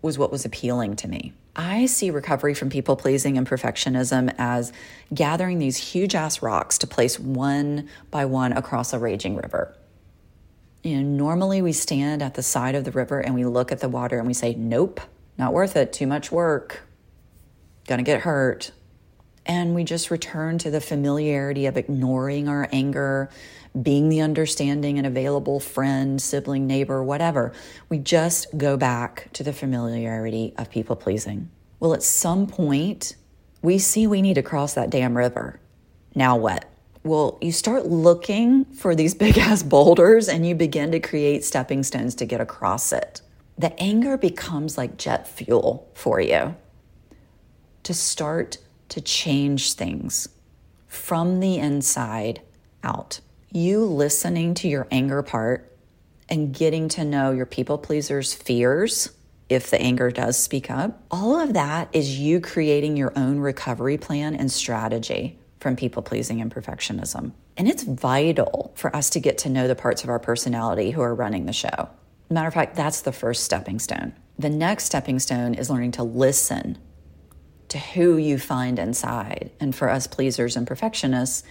was 0.00 0.18
what 0.18 0.32
was 0.32 0.44
appealing 0.44 0.96
to 0.96 1.08
me. 1.08 1.32
I 1.54 1.86
see 1.86 2.10
recovery 2.10 2.54
from 2.54 2.70
people 2.70 2.96
pleasing 2.96 3.36
and 3.36 3.46
perfectionism 3.46 4.34
as 4.38 4.72
gathering 5.12 5.58
these 5.58 5.76
huge 5.76 6.14
ass 6.14 6.42
rocks 6.42 6.78
to 6.78 6.86
place 6.86 7.20
one 7.20 7.88
by 8.10 8.24
one 8.24 8.52
across 8.52 8.92
a 8.92 8.98
raging 8.98 9.36
river. 9.36 9.74
You 10.82 10.96
know, 10.96 11.02
normally 11.02 11.60
we 11.62 11.72
stand 11.72 12.22
at 12.22 12.34
the 12.34 12.42
side 12.42 12.74
of 12.74 12.84
the 12.84 12.90
river 12.90 13.20
and 13.20 13.34
we 13.34 13.44
look 13.44 13.70
at 13.70 13.80
the 13.80 13.88
water 13.88 14.18
and 14.18 14.26
we 14.26 14.34
say, 14.34 14.54
Nope, 14.54 15.00
not 15.36 15.52
worth 15.52 15.76
it, 15.76 15.92
too 15.92 16.06
much 16.06 16.32
work, 16.32 16.82
gonna 17.86 18.02
get 18.02 18.22
hurt. 18.22 18.72
And 19.44 19.74
we 19.74 19.84
just 19.84 20.10
return 20.10 20.58
to 20.58 20.70
the 20.70 20.80
familiarity 20.80 21.66
of 21.66 21.76
ignoring 21.76 22.48
our 22.48 22.68
anger, 22.72 23.28
being 23.80 24.08
the 24.08 24.20
understanding 24.20 24.98
and 24.98 25.06
available 25.06 25.58
friend, 25.58 26.20
sibling, 26.20 26.66
neighbor, 26.66 27.02
whatever. 27.02 27.52
We 27.88 27.98
just 27.98 28.58
go 28.58 28.76
back 28.76 29.28
to 29.32 29.42
the 29.42 29.52
familiarity 29.52 30.52
of 30.58 30.70
people 30.70 30.96
pleasing. 30.96 31.50
Well, 31.80 31.94
at 31.94 32.02
some 32.02 32.46
point, 32.46 33.16
we 33.62 33.78
see 33.78 34.06
we 34.06 34.22
need 34.22 34.34
to 34.34 34.42
cross 34.42 34.74
that 34.74 34.90
damn 34.90 35.16
river. 35.16 35.58
Now 36.14 36.36
what? 36.36 36.66
Well, 37.04 37.38
you 37.40 37.50
start 37.50 37.86
looking 37.86 38.66
for 38.66 38.94
these 38.94 39.14
big 39.24 39.38
ass 39.38 39.62
boulders 39.62 40.28
and 40.28 40.46
you 40.46 40.54
begin 40.54 40.92
to 40.92 41.00
create 41.00 41.44
stepping 41.44 41.82
stones 41.82 42.14
to 42.16 42.26
get 42.26 42.40
across 42.40 42.92
it. 42.92 43.22
The 43.58 43.78
anger 43.80 44.16
becomes 44.16 44.76
like 44.76 44.96
jet 44.96 45.26
fuel 45.26 45.90
for 45.94 46.20
you 46.20 46.56
to 47.82 47.94
start 47.94 48.58
to 48.90 49.00
change 49.00 49.72
things 49.72 50.28
from 50.86 51.40
the 51.40 51.56
inside 51.56 52.42
out 52.84 53.20
you 53.54 53.84
listening 53.84 54.54
to 54.54 54.68
your 54.68 54.86
anger 54.90 55.22
part 55.22 55.76
and 56.28 56.54
getting 56.54 56.88
to 56.88 57.04
know 57.04 57.32
your 57.32 57.46
people 57.46 57.78
pleaser's 57.78 58.32
fears 58.32 59.10
if 59.48 59.68
the 59.68 59.80
anger 59.80 60.10
does 60.10 60.38
speak 60.38 60.70
up, 60.70 61.02
all 61.10 61.38
of 61.38 61.52
that 61.52 61.88
is 61.92 62.18
you 62.18 62.40
creating 62.40 62.96
your 62.96 63.12
own 63.16 63.38
recovery 63.38 63.98
plan 63.98 64.34
and 64.34 64.50
strategy 64.50 65.38
from 65.60 65.76
people 65.76 66.02
pleasing 66.02 66.40
and 66.40 66.52
perfectionism. 66.52 67.32
And 67.56 67.68
it's 67.68 67.82
vital 67.82 68.72
for 68.74 68.94
us 68.96 69.10
to 69.10 69.20
get 69.20 69.38
to 69.38 69.50
know 69.50 69.68
the 69.68 69.74
parts 69.74 70.04
of 70.04 70.10
our 70.10 70.18
personality 70.18 70.90
who 70.90 71.02
are 71.02 71.14
running 71.14 71.44
the 71.44 71.52
show. 71.52 71.90
Matter 72.30 72.48
of 72.48 72.54
fact, 72.54 72.76
that's 72.76 73.02
the 73.02 73.12
first 73.12 73.44
stepping 73.44 73.78
stone. 73.78 74.14
The 74.38 74.48
next 74.48 74.86
stepping 74.86 75.18
stone 75.18 75.54
is 75.54 75.68
learning 75.68 75.92
to 75.92 76.02
listen 76.02 76.78
to 77.68 77.78
who 77.78 78.16
you 78.16 78.38
find 78.38 78.78
inside. 78.78 79.50
And 79.60 79.74
for 79.74 79.90
us 79.90 80.06
pleasers 80.06 80.56
and 80.56 80.66
perfectionists, 80.66 81.42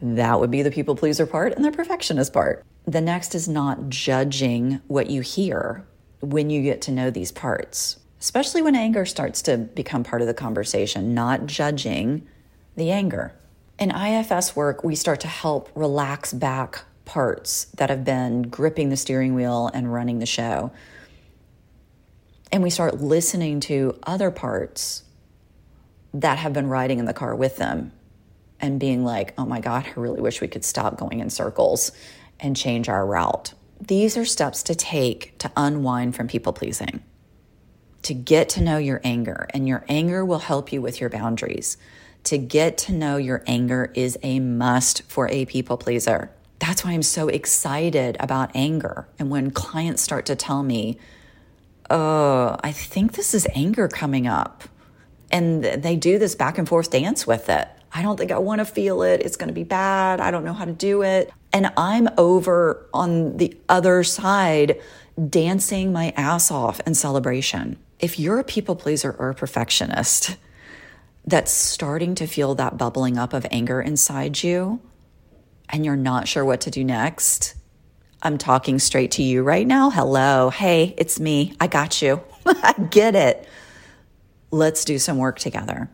that 0.00 0.38
would 0.38 0.50
be 0.50 0.62
the 0.62 0.70
people 0.70 0.94
pleaser 0.94 1.26
part 1.26 1.54
and 1.54 1.64
the 1.64 1.72
perfectionist 1.72 2.32
part. 2.32 2.64
The 2.86 3.00
next 3.00 3.34
is 3.34 3.48
not 3.48 3.88
judging 3.88 4.80
what 4.86 5.10
you 5.10 5.20
hear 5.20 5.86
when 6.20 6.50
you 6.50 6.62
get 6.62 6.80
to 6.82 6.92
know 6.92 7.10
these 7.10 7.32
parts, 7.32 7.98
especially 8.20 8.62
when 8.62 8.74
anger 8.74 9.04
starts 9.04 9.42
to 9.42 9.58
become 9.58 10.04
part 10.04 10.22
of 10.22 10.28
the 10.28 10.34
conversation, 10.34 11.14
not 11.14 11.46
judging 11.46 12.26
the 12.76 12.90
anger. 12.90 13.34
In 13.78 13.90
IFS 13.90 14.56
work, 14.56 14.82
we 14.82 14.94
start 14.94 15.20
to 15.20 15.28
help 15.28 15.70
relax 15.74 16.32
back 16.32 16.84
parts 17.04 17.66
that 17.76 17.90
have 17.90 18.04
been 18.04 18.42
gripping 18.42 18.90
the 18.90 18.96
steering 18.96 19.34
wheel 19.34 19.70
and 19.72 19.92
running 19.92 20.18
the 20.18 20.26
show. 20.26 20.72
And 22.50 22.62
we 22.62 22.70
start 22.70 23.00
listening 23.00 23.60
to 23.60 23.98
other 24.04 24.30
parts 24.30 25.04
that 26.14 26.38
have 26.38 26.52
been 26.52 26.68
riding 26.68 26.98
in 26.98 27.04
the 27.04 27.14
car 27.14 27.34
with 27.34 27.56
them 27.56 27.92
and 28.60 28.80
being 28.80 29.04
like, 29.04 29.34
oh 29.38 29.44
my 29.44 29.60
God, 29.60 29.84
I 29.86 30.00
really 30.00 30.20
wish 30.20 30.40
we 30.40 30.48
could 30.48 30.64
stop 30.64 30.96
going 30.96 31.20
in 31.20 31.30
circles 31.30 31.92
and 32.40 32.56
change 32.56 32.88
our 32.88 33.06
route. 33.06 33.54
These 33.80 34.16
are 34.16 34.24
steps 34.24 34.62
to 34.64 34.74
take 34.74 35.38
to 35.38 35.50
unwind 35.56 36.16
from 36.16 36.28
people 36.28 36.52
pleasing, 36.52 37.02
to 38.02 38.14
get 38.14 38.48
to 38.50 38.60
know 38.60 38.78
your 38.78 39.00
anger, 39.04 39.48
and 39.54 39.68
your 39.68 39.84
anger 39.88 40.24
will 40.24 40.40
help 40.40 40.72
you 40.72 40.82
with 40.82 41.00
your 41.00 41.10
boundaries. 41.10 41.76
To 42.24 42.38
get 42.38 42.76
to 42.78 42.92
know 42.92 43.16
your 43.16 43.44
anger 43.46 43.92
is 43.94 44.18
a 44.22 44.40
must 44.40 45.02
for 45.02 45.28
a 45.28 45.46
people 45.46 45.76
pleaser. 45.76 46.30
That's 46.58 46.84
why 46.84 46.90
I'm 46.90 47.04
so 47.04 47.28
excited 47.28 48.16
about 48.18 48.50
anger. 48.54 49.08
And 49.18 49.30
when 49.30 49.52
clients 49.52 50.02
start 50.02 50.26
to 50.26 50.34
tell 50.34 50.64
me, 50.64 50.98
oh, 51.88 52.56
I 52.62 52.72
think 52.72 53.12
this 53.12 53.32
is 53.34 53.46
anger 53.54 53.86
coming 53.86 54.26
up, 54.26 54.64
and 55.30 55.62
they 55.62 55.94
do 55.94 56.18
this 56.18 56.34
back 56.34 56.58
and 56.58 56.68
forth 56.68 56.90
dance 56.90 57.26
with 57.26 57.48
it 57.48 57.68
I 57.92 58.02
don't 58.02 58.16
think 58.16 58.30
I 58.30 58.38
want 58.38 58.60
to 58.60 58.64
feel 58.64 59.02
it. 59.02 59.22
It's 59.22 59.36
going 59.36 59.48
to 59.48 59.54
be 59.54 59.64
bad. 59.64 60.20
I 60.20 60.30
don't 60.30 60.44
know 60.44 60.52
how 60.52 60.64
to 60.64 60.72
do 60.72 61.02
it. 61.02 61.32
And 61.52 61.72
I'm 61.76 62.08
over 62.18 62.86
on 62.92 63.36
the 63.38 63.56
other 63.68 64.04
side 64.04 64.80
dancing 65.28 65.92
my 65.92 66.12
ass 66.16 66.50
off 66.50 66.80
in 66.86 66.94
celebration. 66.94 67.78
If 67.98 68.18
you're 68.18 68.38
a 68.38 68.44
people 68.44 68.76
pleaser 68.76 69.16
or 69.18 69.30
a 69.30 69.34
perfectionist 69.34 70.36
that's 71.26 71.50
starting 71.50 72.14
to 72.16 72.26
feel 72.26 72.54
that 72.54 72.76
bubbling 72.76 73.18
up 73.18 73.32
of 73.32 73.46
anger 73.50 73.80
inside 73.80 74.42
you 74.42 74.80
and 75.68 75.84
you're 75.84 75.96
not 75.96 76.28
sure 76.28 76.44
what 76.44 76.60
to 76.62 76.70
do 76.70 76.84
next, 76.84 77.54
I'm 78.22 78.38
talking 78.38 78.78
straight 78.78 79.12
to 79.12 79.22
you 79.22 79.42
right 79.42 79.66
now. 79.66 79.90
Hello. 79.90 80.50
Hey, 80.50 80.94
it's 80.98 81.18
me. 81.18 81.54
I 81.60 81.66
got 81.66 82.02
you. 82.02 82.20
I 82.46 82.74
get 82.90 83.14
it. 83.14 83.48
Let's 84.50 84.84
do 84.84 84.98
some 84.98 85.18
work 85.18 85.38
together. 85.38 85.90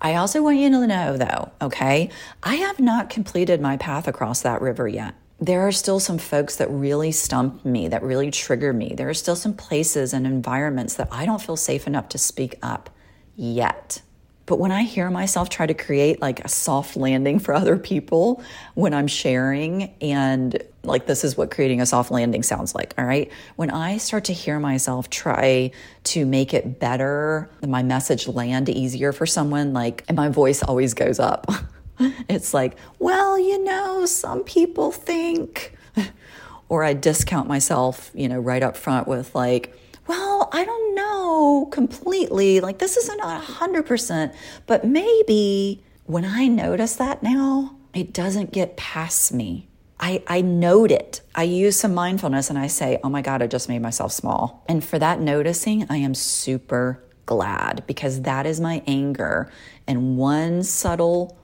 I 0.00 0.14
also 0.14 0.42
want 0.42 0.58
you 0.58 0.70
to 0.70 0.86
know, 0.86 1.16
though, 1.16 1.50
okay, 1.60 2.10
I 2.42 2.56
have 2.56 2.78
not 2.78 3.10
completed 3.10 3.60
my 3.60 3.76
path 3.76 4.06
across 4.06 4.42
that 4.42 4.60
river 4.60 4.86
yet. 4.86 5.14
There 5.40 5.66
are 5.66 5.72
still 5.72 6.00
some 6.00 6.18
folks 6.18 6.56
that 6.56 6.70
really 6.70 7.12
stump 7.12 7.64
me, 7.64 7.88
that 7.88 8.02
really 8.02 8.30
trigger 8.30 8.72
me. 8.72 8.94
There 8.96 9.08
are 9.08 9.14
still 9.14 9.36
some 9.36 9.54
places 9.54 10.12
and 10.12 10.26
environments 10.26 10.94
that 10.94 11.08
I 11.12 11.26
don't 11.26 11.42
feel 11.42 11.56
safe 11.56 11.86
enough 11.86 12.08
to 12.10 12.18
speak 12.18 12.58
up 12.62 12.90
yet. 13.36 14.02
But 14.48 14.58
when 14.58 14.72
I 14.72 14.82
hear 14.82 15.10
myself 15.10 15.50
try 15.50 15.66
to 15.66 15.74
create 15.74 16.22
like 16.22 16.42
a 16.42 16.48
soft 16.48 16.96
landing 16.96 17.38
for 17.38 17.54
other 17.54 17.76
people 17.76 18.42
when 18.74 18.94
I'm 18.94 19.06
sharing, 19.06 19.94
and 20.00 20.60
like 20.82 21.04
this 21.04 21.22
is 21.22 21.36
what 21.36 21.50
creating 21.50 21.82
a 21.82 21.86
soft 21.86 22.10
landing 22.10 22.42
sounds 22.42 22.74
like, 22.74 22.94
all 22.96 23.04
right? 23.04 23.30
When 23.56 23.68
I 23.70 23.98
start 23.98 24.24
to 24.24 24.32
hear 24.32 24.58
myself 24.58 25.10
try 25.10 25.70
to 26.04 26.24
make 26.24 26.54
it 26.54 26.80
better, 26.80 27.50
my 27.60 27.82
message 27.82 28.26
land 28.26 28.70
easier 28.70 29.12
for 29.12 29.26
someone, 29.26 29.74
like, 29.74 30.02
and 30.08 30.16
my 30.16 30.30
voice 30.30 30.62
always 30.62 30.94
goes 30.94 31.18
up. 31.18 31.46
it's 32.00 32.54
like, 32.54 32.78
well, 32.98 33.38
you 33.38 33.62
know, 33.62 34.06
some 34.06 34.44
people 34.44 34.92
think, 34.92 35.76
or 36.70 36.84
I 36.84 36.94
discount 36.94 37.48
myself, 37.48 38.10
you 38.14 38.30
know, 38.30 38.38
right 38.38 38.62
up 38.62 38.78
front 38.78 39.06
with 39.06 39.34
like, 39.34 39.76
well, 40.08 40.48
I 40.52 40.64
don't 40.64 40.94
know 40.94 41.68
completely. 41.70 42.60
Like, 42.60 42.78
this 42.78 42.96
isn't 42.96 43.20
a 43.20 43.40
100%, 43.40 44.34
but 44.66 44.84
maybe 44.84 45.84
when 46.06 46.24
I 46.24 46.48
notice 46.48 46.96
that 46.96 47.22
now, 47.22 47.76
it 47.92 48.14
doesn't 48.14 48.50
get 48.52 48.76
past 48.76 49.32
me. 49.32 49.68
I, 50.00 50.22
I 50.26 50.40
note 50.40 50.90
it. 50.90 51.20
I 51.34 51.42
use 51.42 51.78
some 51.78 51.92
mindfulness 51.92 52.48
and 52.48 52.58
I 52.58 52.68
say, 52.68 52.98
oh 53.04 53.10
my 53.10 53.20
God, 53.20 53.42
I 53.42 53.46
just 53.46 53.68
made 53.68 53.82
myself 53.82 54.12
small. 54.12 54.64
And 54.68 54.82
for 54.82 54.98
that 54.98 55.20
noticing, 55.20 55.86
I 55.90 55.96
am 55.98 56.14
super 56.14 57.04
glad 57.26 57.84
because 57.86 58.22
that 58.22 58.46
is 58.46 58.60
my 58.60 58.82
anger 58.86 59.50
and 59.86 60.16
one 60.16 60.62
subtle 60.62 61.36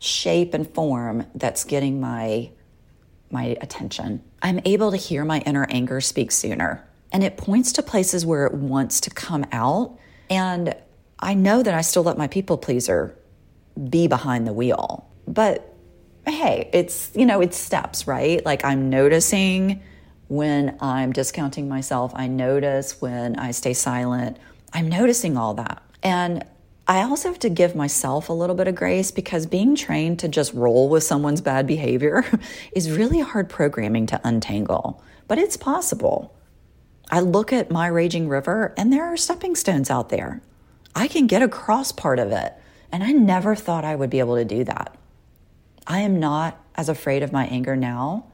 shape 0.00 0.54
and 0.54 0.68
form 0.74 1.26
that's 1.34 1.62
getting 1.64 2.00
my 2.00 2.50
my 3.30 3.56
attention. 3.62 4.22
I'm 4.42 4.60
able 4.66 4.90
to 4.90 4.96
hear 4.96 5.24
my 5.24 5.38
inner 5.40 5.66
anger 5.70 6.02
speak 6.02 6.30
sooner 6.32 6.86
and 7.12 7.22
it 7.22 7.36
points 7.36 7.72
to 7.74 7.82
places 7.82 8.24
where 8.26 8.46
it 8.46 8.54
wants 8.54 9.00
to 9.02 9.10
come 9.10 9.44
out. 9.52 9.98
And 10.30 10.74
I 11.18 11.34
know 11.34 11.62
that 11.62 11.74
I 11.74 11.82
still 11.82 12.02
let 12.02 12.18
my 12.18 12.26
people 12.26 12.56
pleaser 12.58 13.16
be 13.88 14.06
behind 14.08 14.46
the 14.46 14.52
wheel, 14.52 15.08
but 15.26 15.74
hey, 16.26 16.70
it's, 16.72 17.10
you 17.14 17.26
know, 17.26 17.40
it's 17.40 17.56
steps, 17.56 18.06
right? 18.06 18.44
Like 18.44 18.64
I'm 18.64 18.90
noticing 18.90 19.82
when 20.28 20.76
I'm 20.80 21.12
discounting 21.12 21.68
myself, 21.68 22.12
I 22.14 22.26
notice 22.26 23.00
when 23.00 23.36
I 23.36 23.50
stay 23.50 23.74
silent. 23.74 24.38
I'm 24.72 24.88
noticing 24.88 25.36
all 25.36 25.54
that. 25.54 25.82
And 26.02 26.44
I 26.88 27.02
also 27.02 27.28
have 27.28 27.38
to 27.40 27.50
give 27.50 27.76
myself 27.76 28.28
a 28.28 28.32
little 28.32 28.56
bit 28.56 28.66
of 28.66 28.74
grace 28.74 29.10
because 29.10 29.46
being 29.46 29.76
trained 29.76 30.18
to 30.20 30.28
just 30.28 30.52
roll 30.54 30.88
with 30.88 31.04
someone's 31.04 31.40
bad 31.40 31.66
behavior 31.66 32.24
is 32.72 32.90
really 32.90 33.20
hard 33.20 33.48
programming 33.48 34.06
to 34.06 34.20
untangle, 34.24 35.02
but 35.28 35.38
it's 35.38 35.56
possible. 35.56 36.34
I 37.12 37.20
look 37.20 37.52
at 37.52 37.70
my 37.70 37.88
raging 37.88 38.26
river 38.26 38.72
and 38.78 38.90
there 38.90 39.04
are 39.04 39.18
stepping 39.18 39.54
stones 39.54 39.90
out 39.90 40.08
there. 40.08 40.40
I 40.94 41.08
can 41.08 41.26
get 41.26 41.42
across 41.42 41.92
part 41.92 42.18
of 42.18 42.32
it, 42.32 42.54
and 42.90 43.04
I 43.04 43.12
never 43.12 43.54
thought 43.54 43.84
I 43.84 43.94
would 43.94 44.08
be 44.08 44.18
able 44.18 44.36
to 44.36 44.46
do 44.46 44.64
that. 44.64 44.96
I 45.86 46.00
am 46.00 46.18
not 46.18 46.58
as 46.74 46.88
afraid 46.88 47.22
of 47.22 47.30
my 47.30 47.44
anger 47.48 47.76
now, 47.76 48.24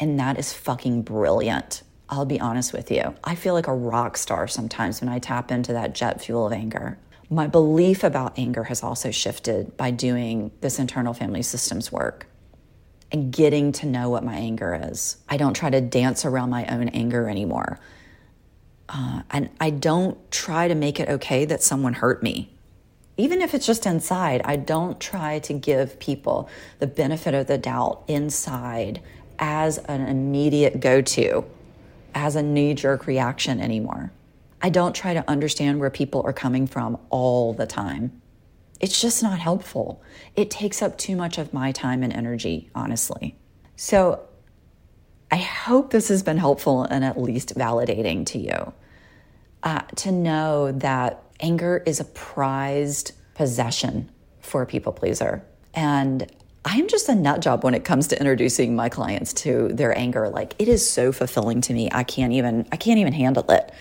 and 0.00 0.18
that 0.18 0.40
is 0.40 0.52
fucking 0.52 1.02
brilliant. 1.02 1.84
I'll 2.08 2.24
be 2.24 2.40
honest 2.40 2.72
with 2.72 2.90
you. 2.90 3.14
I 3.22 3.36
feel 3.36 3.54
like 3.54 3.68
a 3.68 3.74
rock 3.74 4.16
star 4.16 4.48
sometimes 4.48 5.00
when 5.00 5.08
I 5.08 5.20
tap 5.20 5.52
into 5.52 5.72
that 5.74 5.94
jet 5.94 6.20
fuel 6.20 6.48
of 6.48 6.52
anger. 6.52 6.98
My 7.30 7.46
belief 7.46 8.02
about 8.02 8.36
anger 8.36 8.64
has 8.64 8.82
also 8.82 9.12
shifted 9.12 9.76
by 9.76 9.92
doing 9.92 10.50
this 10.62 10.80
internal 10.80 11.14
family 11.14 11.42
systems 11.42 11.92
work 11.92 12.26
and 13.12 13.32
getting 13.32 13.70
to 13.72 13.86
know 13.86 14.10
what 14.10 14.24
my 14.24 14.34
anger 14.34 14.88
is. 14.90 15.16
I 15.28 15.36
don't 15.36 15.54
try 15.54 15.70
to 15.70 15.80
dance 15.80 16.24
around 16.24 16.50
my 16.50 16.66
own 16.66 16.88
anger 16.88 17.28
anymore. 17.28 17.78
Uh, 18.88 19.22
and 19.30 19.50
I 19.60 19.70
don't 19.70 20.30
try 20.30 20.68
to 20.68 20.74
make 20.74 21.00
it 21.00 21.08
okay 21.08 21.44
that 21.44 21.62
someone 21.62 21.94
hurt 21.94 22.22
me. 22.22 22.50
Even 23.16 23.40
if 23.40 23.54
it's 23.54 23.66
just 23.66 23.86
inside, 23.86 24.42
I 24.44 24.56
don't 24.56 25.00
try 25.00 25.38
to 25.40 25.52
give 25.54 25.98
people 25.98 26.48
the 26.78 26.86
benefit 26.86 27.34
of 27.34 27.46
the 27.46 27.58
doubt 27.58 28.04
inside 28.08 29.00
as 29.38 29.78
an 29.78 30.02
immediate 30.06 30.80
go 30.80 31.00
to, 31.00 31.44
as 32.14 32.36
a 32.36 32.42
knee 32.42 32.74
jerk 32.74 33.06
reaction 33.06 33.60
anymore. 33.60 34.12
I 34.62 34.68
don't 34.68 34.94
try 34.94 35.14
to 35.14 35.28
understand 35.28 35.80
where 35.80 35.90
people 35.90 36.22
are 36.24 36.32
coming 36.32 36.66
from 36.66 36.98
all 37.10 37.52
the 37.52 37.66
time. 37.66 38.20
It's 38.80 39.00
just 39.00 39.22
not 39.22 39.38
helpful. 39.38 40.02
It 40.34 40.50
takes 40.50 40.82
up 40.82 40.98
too 40.98 41.16
much 41.16 41.38
of 41.38 41.54
my 41.54 41.72
time 41.72 42.02
and 42.02 42.12
energy, 42.12 42.70
honestly. 42.74 43.36
So 43.76 44.20
I 45.30 45.36
hope 45.36 45.90
this 45.90 46.08
has 46.08 46.22
been 46.22 46.38
helpful 46.38 46.84
and 46.84 47.04
at 47.04 47.20
least 47.20 47.54
validating 47.56 48.24
to 48.26 48.38
you 48.38 48.72
uh, 49.62 49.82
to 49.96 50.12
know 50.12 50.72
that 50.72 51.22
anger 51.40 51.82
is 51.84 52.00
a 52.00 52.04
prized 52.04 53.12
possession 53.34 54.10
for 54.40 54.62
a 54.62 54.66
people 54.66 54.92
pleaser. 54.92 55.42
And 55.74 56.30
I'm 56.64 56.88
just 56.88 57.08
a 57.08 57.14
nut 57.14 57.40
job 57.40 57.64
when 57.64 57.74
it 57.74 57.84
comes 57.84 58.08
to 58.08 58.18
introducing 58.18 58.74
my 58.74 58.88
clients 58.88 59.32
to 59.34 59.68
their 59.68 59.96
anger. 59.96 60.28
Like 60.28 60.54
it 60.58 60.68
is 60.68 60.88
so 60.88 61.12
fulfilling 61.12 61.60
to 61.62 61.72
me. 61.72 61.88
I 61.92 62.04
can't 62.04 62.32
even 62.32 62.66
I 62.72 62.76
can't 62.76 62.98
even 62.98 63.12
handle 63.12 63.48
it. 63.50 63.72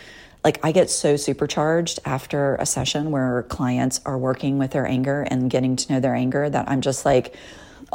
Like 0.44 0.60
I 0.64 0.72
get 0.72 0.92
so 0.92 1.18
supercharged 1.18 2.00
after 2.06 2.56
a 2.56 2.66
session 2.66 3.10
where 3.10 3.44
clients 3.44 4.02
are 4.06 4.18
working 4.18 4.60
with 4.60 4.72
their 4.72 4.86
anger 4.86 5.22
and 5.24 5.50
getting 5.50 5.76
to 5.76 5.94
know 5.94 6.00
their 6.00 6.14
anger 6.14 6.48
that 6.48 6.70
I'm 6.70 6.82
just 6.82 7.06
like, 7.06 7.36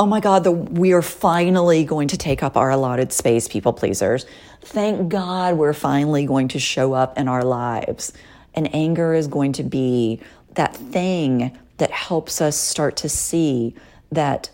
oh 0.00 0.06
my 0.06 0.18
God, 0.18 0.44
the, 0.44 0.50
we 0.50 0.94
are 0.94 1.02
finally 1.02 1.84
going 1.84 2.08
to 2.08 2.16
take 2.16 2.42
up 2.42 2.56
our 2.56 2.70
allotted 2.70 3.12
space, 3.12 3.46
people 3.46 3.74
pleasers. 3.74 4.24
Thank 4.62 5.10
God 5.10 5.58
we're 5.58 5.74
finally 5.74 6.24
going 6.24 6.48
to 6.48 6.58
show 6.58 6.94
up 6.94 7.18
in 7.18 7.28
our 7.28 7.44
lives. 7.44 8.14
And 8.54 8.74
anger 8.74 9.12
is 9.12 9.28
going 9.28 9.52
to 9.52 9.62
be 9.62 10.22
that 10.54 10.74
thing 10.74 11.56
that 11.76 11.90
helps 11.90 12.40
us 12.40 12.56
start 12.56 12.96
to 12.96 13.10
see 13.10 13.74
that 14.10 14.48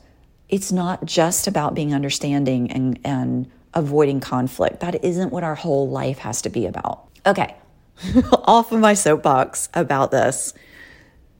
it's 0.48 0.72
not 0.72 1.04
just 1.04 1.46
about 1.46 1.76
being 1.76 1.94
understanding 1.94 2.72
and, 2.72 2.98
and 3.04 3.48
avoiding 3.72 4.18
conflict. 4.18 4.80
That 4.80 5.04
isn't 5.04 5.30
what 5.30 5.44
our 5.44 5.54
whole 5.54 5.88
life 5.88 6.18
has 6.18 6.42
to 6.42 6.48
be 6.48 6.66
about. 6.66 7.06
Okay, 7.24 7.54
off 8.32 8.72
of 8.72 8.80
my 8.80 8.94
soapbox 8.94 9.68
about 9.74 10.10
this. 10.10 10.54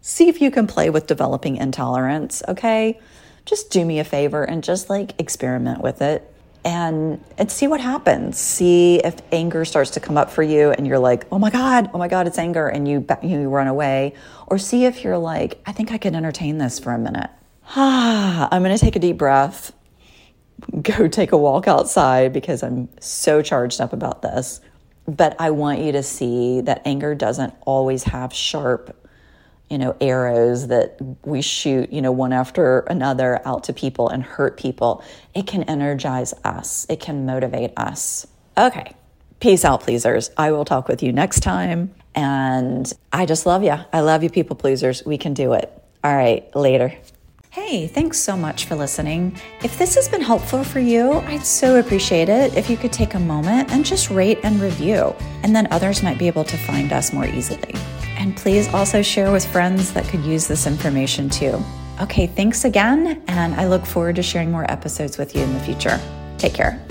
See 0.00 0.28
if 0.28 0.40
you 0.40 0.52
can 0.52 0.68
play 0.68 0.90
with 0.90 1.08
developing 1.08 1.56
intolerance, 1.56 2.40
okay? 2.46 3.00
Just 3.46 3.70
do 3.70 3.85
me 3.85 4.00
a 4.00 4.04
favor 4.04 4.44
and 4.44 4.62
just 4.62 4.90
like 4.90 5.18
experiment 5.18 5.80
with 5.80 6.02
it 6.02 6.30
and 6.66 7.24
and 7.38 7.50
see 7.50 7.68
what 7.68 7.80
happens. 7.80 8.38
See 8.38 8.96
if 8.96 9.16
anger 9.30 9.64
starts 9.64 9.92
to 9.92 10.00
come 10.00 10.18
up 10.18 10.30
for 10.30 10.42
you 10.42 10.72
and 10.72 10.87
you're 10.87 10.98
like, 10.98 11.24
"Oh 11.30 11.38
my 11.38 11.48
god, 11.48 11.88
oh 11.94 11.98
my 11.98 12.09
god, 12.09 12.26
it's 12.26 12.38
anger," 12.38 12.66
and 12.66 12.88
you 12.88 13.06
you 13.22 13.48
run 13.48 13.68
away, 13.68 14.14
or 14.48 14.59
see 14.59 14.85
if 14.85 15.04
you're 15.04 15.16
like, 15.16 15.62
"I 15.64 15.72
think 15.72 15.92
I 15.92 15.98
can 15.98 16.16
entertain 16.16 16.59
this 16.59 16.80
for 16.80 16.92
a 16.92 16.98
minute." 16.98 17.30
Ah, 17.76 18.48
I'm 18.52 18.62
going 18.62 18.76
to 18.76 18.85
take 18.85 18.96
a 18.96 18.98
deep 18.98 19.16
breath. 19.16 19.72
Go 20.82 21.06
take 21.06 21.32
a 21.32 21.37
walk 21.37 21.68
outside 21.68 22.32
because 22.32 22.62
I'm 22.64 22.88
so 23.00 23.42
charged 23.42 23.80
up 23.80 23.92
about 23.92 24.22
this. 24.22 24.61
But 25.06 25.37
I 25.38 25.52
want 25.52 25.78
you 25.80 25.92
to 25.92 26.02
see 26.02 26.62
that 26.62 26.82
anger 26.85 27.14
doesn't 27.14 27.54
always 27.64 28.04
have 28.04 28.32
sharp 28.35 29.05
you 29.70 29.79
know, 29.79 29.96
arrows 30.00 30.68
that 30.68 30.96
we 31.24 31.42
shoot, 31.42 31.92
you 31.92 32.00
know, 32.00 32.12
one 32.12 32.33
after 32.33 32.81
another 32.81 33.40
out 33.46 33.64
to 33.64 33.72
people 33.72 34.09
and 34.09 34.22
hurt 34.22 34.57
people. 34.57 35.02
It 35.35 35.46
can 35.46 35.64
energize 35.64 36.33
us, 36.44 36.87
it 36.88 37.00
can 37.00 37.26
motivate 37.26 37.72
us. 37.76 38.26
Okay, 38.57 38.94
peace 39.40 39.64
out, 39.64 39.83
pleasers. 39.83 40.31
I 40.37 40.52
will 40.52 40.64
talk 40.64 40.88
with 40.88 41.02
you 41.02 41.12
next 41.12 41.40
time. 41.40 41.94
And 42.14 42.90
I 43.12 43.26
just 43.26 43.44
love 43.44 43.62
you. 43.62 43.76
I 43.92 44.00
love 44.00 44.22
you, 44.22 44.31
people 44.31 44.57
pleasers. 44.57 45.05
We 45.05 45.18
can 45.18 45.35
do 45.35 45.52
it. 45.52 45.70
All 46.02 46.16
right, 46.16 46.55
later. 46.57 46.94
Hey, 47.50 47.87
thanks 47.87 48.18
so 48.18 48.37
much 48.37 48.64
for 48.66 48.74
listening. 48.74 49.38
If 49.62 49.79
this 49.79 49.94
has 49.94 50.09
been 50.09 50.20
helpful 50.20 50.62
for 50.64 50.79
you, 50.79 51.12
I'd 51.12 51.44
so 51.44 51.79
appreciate 51.79 52.29
it 52.29 52.55
if 52.55 52.70
you 52.70 52.76
could 52.76 52.92
take 52.92 53.14
a 53.14 53.18
moment 53.18 53.70
and 53.70 53.85
just 53.85 54.11
rate 54.11 54.38
and 54.42 54.61
review, 54.61 55.14
and 55.42 55.57
then 55.57 55.68
others 55.70 56.02
might 56.02 56.18
be 56.18 56.26
able 56.26 56.44
to 56.44 56.57
find 56.57 56.92
us 56.92 57.12
more 57.12 57.26
easily. 57.26 57.74
And 58.26 58.36
please 58.36 58.66
also 58.74 59.02
share 59.02 59.30
with 59.30 59.46
friends 59.46 59.92
that 59.92 60.04
could 60.08 60.24
use 60.24 60.48
this 60.48 60.66
information 60.66 61.30
too. 61.30 61.62
Okay, 62.00 62.26
thanks 62.26 62.64
again, 62.64 63.22
and 63.28 63.54
I 63.54 63.68
look 63.68 63.86
forward 63.86 64.16
to 64.16 64.22
sharing 64.24 64.50
more 64.50 64.68
episodes 64.68 65.16
with 65.16 65.36
you 65.36 65.42
in 65.42 65.54
the 65.54 65.60
future. 65.60 66.00
Take 66.36 66.52
care. 66.52 66.84